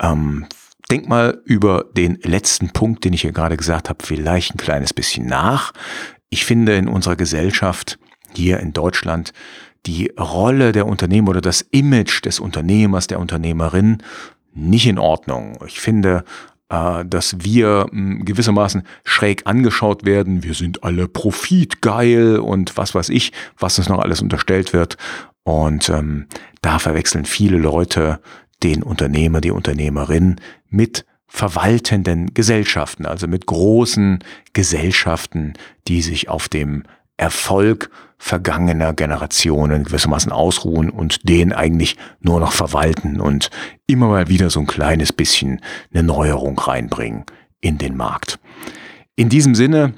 Ähm, 0.00 0.46
denk 0.90 1.10
mal 1.10 1.42
über 1.44 1.84
den 1.94 2.18
letzten 2.22 2.70
Punkt, 2.70 3.04
den 3.04 3.12
ich 3.12 3.20
hier 3.20 3.32
gerade 3.32 3.58
gesagt 3.58 3.90
habe, 3.90 4.02
vielleicht 4.02 4.54
ein 4.54 4.56
kleines 4.56 4.94
bisschen 4.94 5.26
nach. 5.26 5.72
Ich 6.30 6.44
finde 6.44 6.76
in 6.76 6.88
unserer 6.88 7.16
Gesellschaft 7.16 7.98
hier 8.32 8.60
in 8.60 8.72
Deutschland 8.72 9.32
die 9.86 10.12
Rolle 10.18 10.72
der 10.72 10.86
Unternehmer 10.86 11.30
oder 11.30 11.40
das 11.40 11.62
Image 11.72 12.24
des 12.24 12.38
Unternehmers, 12.38 13.08
der 13.08 13.18
Unternehmerin 13.18 13.98
nicht 14.52 14.86
in 14.86 14.98
Ordnung. 14.98 15.58
Ich 15.66 15.80
finde, 15.80 16.24
äh, 16.68 17.04
dass 17.04 17.36
wir 17.40 17.86
hm, 17.90 18.24
gewissermaßen 18.24 18.82
schräg 19.04 19.42
angeschaut 19.46 20.04
werden. 20.04 20.44
Wir 20.44 20.54
sind 20.54 20.84
alle 20.84 21.08
profitgeil 21.08 22.38
und 22.38 22.76
was 22.76 22.94
weiß 22.94 23.08
ich, 23.08 23.32
was 23.58 23.78
uns 23.78 23.88
noch 23.88 23.98
alles 23.98 24.22
unterstellt 24.22 24.72
wird. 24.72 24.96
Und 25.42 25.88
ähm, 25.88 26.26
da 26.62 26.78
verwechseln 26.78 27.24
viele 27.24 27.58
Leute 27.58 28.20
den 28.62 28.82
Unternehmer, 28.82 29.40
die 29.40 29.50
Unternehmerin 29.50 30.36
mit 30.68 31.06
verwaltenden 31.30 32.34
Gesellschaften, 32.34 33.06
also 33.06 33.28
mit 33.28 33.46
großen 33.46 34.18
Gesellschaften, 34.52 35.54
die 35.86 36.02
sich 36.02 36.28
auf 36.28 36.48
dem 36.48 36.82
Erfolg 37.16 37.90
vergangener 38.18 38.92
Generationen 38.92 39.84
gewissermaßen 39.84 40.32
ausruhen 40.32 40.90
und 40.90 41.28
den 41.28 41.52
eigentlich 41.52 41.96
nur 42.20 42.40
noch 42.40 42.52
verwalten 42.52 43.20
und 43.20 43.50
immer 43.86 44.08
mal 44.08 44.28
wieder 44.28 44.50
so 44.50 44.60
ein 44.60 44.66
kleines 44.66 45.12
bisschen 45.12 45.60
eine 45.94 46.02
Neuerung 46.02 46.58
reinbringen 46.58 47.24
in 47.60 47.78
den 47.78 47.96
Markt. 47.96 48.38
In 49.14 49.28
diesem 49.28 49.54
Sinne 49.54 49.94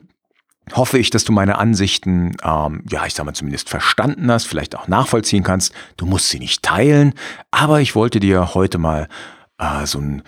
hoffe 0.74 0.98
ich, 0.98 1.10
dass 1.10 1.24
du 1.24 1.32
meine 1.32 1.58
Ansichten, 1.58 2.36
ähm, 2.44 2.84
ja, 2.90 3.06
ich 3.06 3.14
sag 3.14 3.24
mal 3.24 3.32
zumindest 3.32 3.70
verstanden 3.70 4.30
hast, 4.30 4.46
vielleicht 4.46 4.76
auch 4.76 4.86
nachvollziehen 4.86 5.42
kannst. 5.42 5.72
Du 5.96 6.04
musst 6.04 6.28
sie 6.28 6.38
nicht 6.38 6.62
teilen, 6.62 7.14
aber 7.50 7.80
ich 7.80 7.94
wollte 7.94 8.20
dir 8.20 8.54
heute 8.54 8.78
mal 8.78 9.08
äh, 9.58 9.86
so 9.86 9.98
einen 9.98 10.22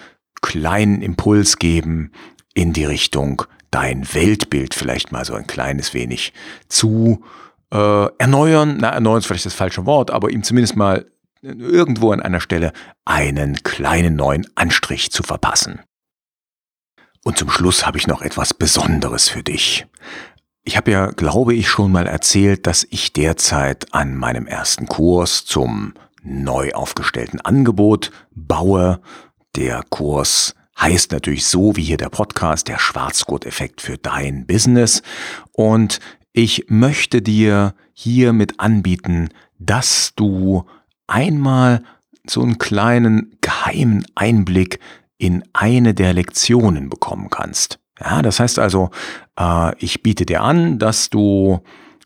kleinen 0.44 1.00
Impuls 1.00 1.58
geben 1.58 2.12
in 2.52 2.74
die 2.74 2.84
Richtung, 2.84 3.42
dein 3.70 4.06
Weltbild 4.12 4.74
vielleicht 4.74 5.10
mal 5.10 5.24
so 5.24 5.34
ein 5.34 5.46
kleines 5.46 5.94
wenig 5.94 6.34
zu 6.68 7.24
äh, 7.72 8.06
erneuern. 8.18 8.76
Na, 8.78 8.90
erneuern 8.90 9.18
ist 9.18 9.26
vielleicht 9.26 9.46
das 9.46 9.54
falsche 9.54 9.86
Wort, 9.86 10.10
aber 10.10 10.30
ihm 10.30 10.42
zumindest 10.42 10.76
mal 10.76 11.06
irgendwo 11.40 12.12
an 12.12 12.20
einer 12.20 12.40
Stelle 12.40 12.72
einen 13.06 13.62
kleinen 13.62 14.16
neuen 14.16 14.46
Anstrich 14.54 15.10
zu 15.10 15.22
verpassen. 15.22 15.80
Und 17.24 17.38
zum 17.38 17.50
Schluss 17.50 17.86
habe 17.86 17.96
ich 17.96 18.06
noch 18.06 18.20
etwas 18.20 18.52
Besonderes 18.52 19.30
für 19.30 19.42
dich. 19.42 19.86
Ich 20.62 20.76
habe 20.76 20.90
ja, 20.90 21.06
glaube 21.06 21.54
ich, 21.54 21.68
schon 21.68 21.90
mal 21.90 22.06
erzählt, 22.06 22.66
dass 22.66 22.86
ich 22.90 23.14
derzeit 23.14 23.94
an 23.94 24.14
meinem 24.14 24.46
ersten 24.46 24.86
Kurs 24.86 25.46
zum 25.46 25.94
neu 26.22 26.72
aufgestellten 26.72 27.40
Angebot 27.40 28.10
baue. 28.34 29.00
Der 29.56 29.84
Kurs 29.88 30.54
heißt 30.80 31.12
natürlich 31.12 31.46
so 31.46 31.76
wie 31.76 31.82
hier 31.82 31.96
der 31.96 32.08
Podcast, 32.08 32.66
der 32.66 32.78
Schwarzgurt-Effekt 32.78 33.80
für 33.80 33.96
dein 33.96 34.46
Business. 34.46 35.02
Und 35.52 36.00
ich 36.32 36.66
möchte 36.68 37.22
dir 37.22 37.74
hier 37.92 38.32
mit 38.32 38.58
anbieten, 38.58 39.28
dass 39.60 40.12
du 40.16 40.64
einmal 41.06 41.84
so 42.28 42.42
einen 42.42 42.58
kleinen 42.58 43.36
geheimen 43.40 44.04
Einblick 44.16 44.80
in 45.18 45.44
eine 45.52 45.94
der 45.94 46.14
Lektionen 46.14 46.90
bekommen 46.90 47.30
kannst. 47.30 47.78
Ja, 48.00 48.22
das 48.22 48.40
heißt 48.40 48.58
also, 48.58 48.90
äh, 49.38 49.76
ich 49.78 50.02
biete 50.02 50.26
dir 50.26 50.42
an, 50.42 50.80
dass 50.80 51.10
du 51.10 51.60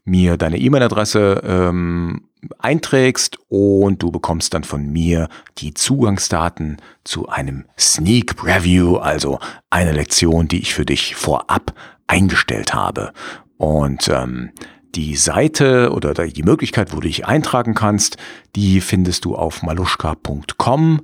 mir 0.05 0.37
deine 0.37 0.59
E-Mail-Adresse 0.59 1.43
ähm, 1.45 2.28
einträgst 2.59 3.39
und 3.49 4.03
du 4.03 4.11
bekommst 4.11 4.55
dann 4.55 4.65
von 4.65 4.87
mir 4.87 5.29
die 5.59 5.75
Zugangsdaten 5.75 6.79
zu 7.05 7.29
einem 7.29 7.65
Sneak 7.79 8.37
Preview, 8.37 8.97
also 8.97 9.39
eine 9.71 9.93
Lektion, 9.93 10.49
die 10.49 10.61
ich 10.61 10.75
für 10.75 10.85
dich 10.85 11.15
vorab 11.15 11.75
eingestellt 12.07 12.75
habe. 12.75 13.13
Und 13.57 14.09
ähm, 14.09 14.51
die 14.95 15.17
Seite 15.17 15.93
oder 15.93 16.15
die 16.15 16.43
Möglichkeit, 16.43 16.93
wo 16.93 16.97
du 16.97 17.09
dich 17.09 17.27
eintragen 17.27 17.75
kannst, 17.75 18.17
die 18.57 18.81
findest 18.81 19.25
du 19.25 19.37
auf 19.37 19.63
maluschka.com 19.63 21.03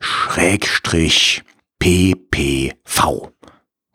schrägstrich 0.00 1.42
ppv. 1.78 3.28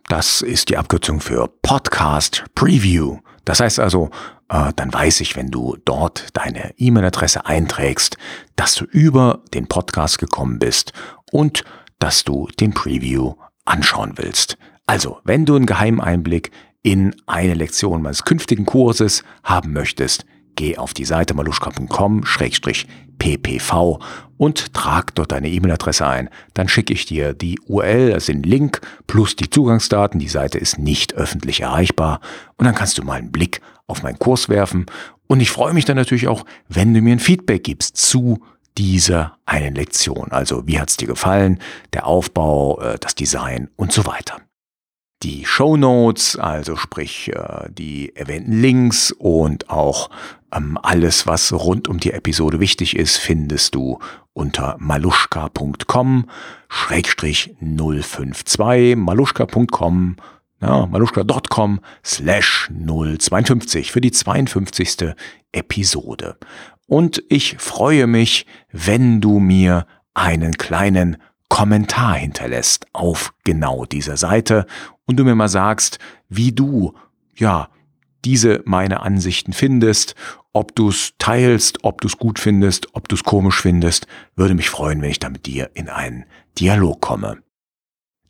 Das 0.08 0.42
ist 0.42 0.70
die 0.70 0.78
Abkürzung 0.78 1.20
für 1.22 1.48
Podcast 1.62 2.44
Preview. 2.56 3.20
Das 3.50 3.62
heißt 3.62 3.80
also, 3.80 4.12
äh, 4.50 4.74
dann 4.76 4.94
weiß 4.94 5.22
ich, 5.22 5.36
wenn 5.36 5.50
du 5.50 5.76
dort 5.84 6.28
deine 6.34 6.72
E-Mail-Adresse 6.78 7.48
einträgst, 7.48 8.16
dass 8.56 8.76
du 8.76 8.86
über 8.86 9.42
den 9.56 9.66
Podcast 9.66 10.20
gekommen 10.20 10.60
bist 10.60 10.94
und 11.32 11.64
dass 11.98 12.24
du 12.24 12.48
den 12.60 12.76
Preview 12.76 13.34
anschauen 13.66 14.14
willst. 14.18 14.60
Also, 14.86 15.18
wenn 15.24 15.48
du 15.48 15.56
einen 15.56 15.66
Geheimeinblick 15.66 16.52
in 16.84 17.16
eine 17.26 17.56
Lektion 17.56 18.04
meines 18.04 18.24
künftigen 18.24 18.68
Kurses 18.68 19.24
haben 19.44 19.74
möchtest, 19.74 20.28
geh 20.54 20.78
auf 20.78 20.94
die 20.94 21.06
Seite 21.06 21.34
maluschka.com-ppv 23.20 24.00
und 24.38 24.74
trag 24.74 25.14
dort 25.16 25.32
deine 25.32 25.50
E-Mail-Adresse 25.50 26.08
ein. 26.08 26.30
Dann 26.54 26.70
schicke 26.70 26.94
ich 26.94 27.06
dir 27.06 27.34
die 27.34 27.60
URL, 27.68 28.14
also 28.14 28.32
den 28.32 28.44
Link 28.44 28.80
plus 29.06 29.36
die 29.36 29.50
Zugangsdaten. 29.50 30.20
Die 30.20 30.30
Seite 30.30 30.58
ist 30.58 30.80
nicht 30.80 31.14
öffentlich 31.14 31.62
erreichbar 31.62 32.22
und 32.58 32.66
dann 32.66 32.76
kannst 32.76 32.98
du 32.98 33.04
mal 33.04 33.16
einen 33.16 33.32
Blick 33.32 33.62
auf 33.88 34.04
meinen 34.04 34.20
Kurs 34.20 34.50
werfen. 34.50 34.86
Und 35.28 35.42
ich 35.42 35.52
freue 35.52 35.74
mich 35.74 35.86
dann 35.86 35.98
natürlich 35.98 36.28
auch, 36.28 36.46
wenn 36.70 36.94
du 36.94 37.02
mir 37.02 37.14
ein 37.14 37.20
Feedback 37.20 37.64
gibst 37.64 37.98
zu 37.98 38.40
dieser 38.78 39.38
einen 39.46 39.76
Lektion. 39.76 40.32
Also 40.32 40.66
wie 40.66 40.80
hat 40.80 40.90
es 40.90 40.98
dir 40.98 41.08
gefallen, 41.08 41.60
der 41.94 42.08
Aufbau, 42.08 42.80
äh, 42.80 42.98
das 43.00 43.16
Design 43.16 43.70
und 43.76 43.92
so 43.92 44.06
weiter. 44.06 44.38
Die 45.24 45.46
Show 45.46 45.76
Notes, 45.76 46.38
also 46.38 46.78
sprich 46.78 47.30
äh, 47.34 47.70
die 47.70 48.16
erwähnten 48.16 48.62
Links 48.62 49.12
und 49.12 49.70
auch 49.70 50.10
ähm, 50.54 50.80
alles, 50.82 51.28
was 51.28 51.52
rund 51.52 51.88
um 51.90 52.00
die 52.00 52.14
Episode 52.14 52.60
wichtig 52.60 52.96
ist, 52.96 53.18
findest 53.18 53.76
du 53.76 54.00
unter 54.34 54.78
maluschka.com 54.80 56.30
schrägstrich 56.70 57.54
052 57.60 58.96
maluschka.com 58.96 60.16
ja, 60.62 60.86
maluschka.com 60.86 61.80
slash 62.04 62.70
052 62.72 63.92
für 63.92 64.02
die 64.02 64.12
52. 64.12 65.16
Episode. 65.52 66.38
Und 66.88 67.24
ich 67.30 67.58
freue 67.58 68.08
mich, 68.08 68.46
wenn 68.72 69.22
du 69.22 69.40
mir 69.40 69.86
einen 70.14 70.58
kleinen 70.58 71.18
Kommentar 71.50 72.16
hinterlässt 72.16 72.86
auf 72.94 73.34
genau 73.44 73.86
dieser 73.86 74.18
Seite 74.18 74.66
und 75.06 75.18
du 75.18 75.24
mir 75.24 75.36
mal 75.36 75.50
sagst, 75.50 76.00
wie 76.30 76.52
du, 76.52 76.94
ja, 77.36 77.70
diese 78.26 78.62
meine 78.66 79.02
Ansichten 79.02 79.54
findest, 79.54 80.16
ob 80.54 80.76
du 80.76 80.90
es 80.90 81.14
teilst, 81.18 81.84
ob 81.84 82.02
du 82.02 82.08
es 82.08 82.18
gut 82.18 82.40
findest, 82.40 82.94
ob 82.96 83.08
du 83.08 83.16
es 83.16 83.24
komisch 83.24 83.62
findest, 83.62 84.08
würde 84.36 84.54
mich 84.54 84.70
freuen, 84.70 85.02
wenn 85.02 85.12
ich 85.12 85.20
da 85.20 85.30
mit 85.30 85.46
dir 85.46 85.70
in 85.74 85.90
einen 85.90 86.26
Dialog 86.58 87.02
komme. 87.02 87.38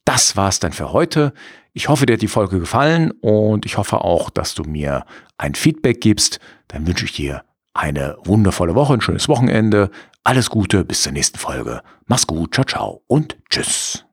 Das 0.06 0.36
war's 0.36 0.60
dann 0.60 0.74
für 0.74 0.92
heute. 0.92 1.34
Ich 1.74 1.88
hoffe, 1.88 2.06
dir 2.06 2.14
hat 2.14 2.22
die 2.22 2.28
Folge 2.28 2.60
gefallen 2.60 3.12
und 3.22 3.66
ich 3.66 3.78
hoffe 3.78 4.02
auch, 4.02 4.30
dass 4.30 4.56
du 4.56 4.64
mir 4.64 5.06
ein 5.38 5.56
Feedback 5.56 6.02
gibst. 6.02 6.40
Dann 6.68 6.88
wünsche 6.88 7.06
ich 7.06 7.14
dir 7.14 7.44
eine 7.74 8.18
wundervolle 8.24 8.76
Woche, 8.76 8.94
ein 8.94 9.02
schönes 9.02 9.28
Wochenende. 9.30 9.92
Alles 10.30 10.52
Gute, 10.52 10.86
bis 10.86 11.02
zur 11.02 11.12
nächsten 11.12 11.40
Folge. 11.40 11.82
Mach's 12.06 12.28
gut, 12.28 12.54
ciao, 12.54 12.64
ciao 12.64 13.02
und 13.08 13.36
tschüss. 13.50 14.06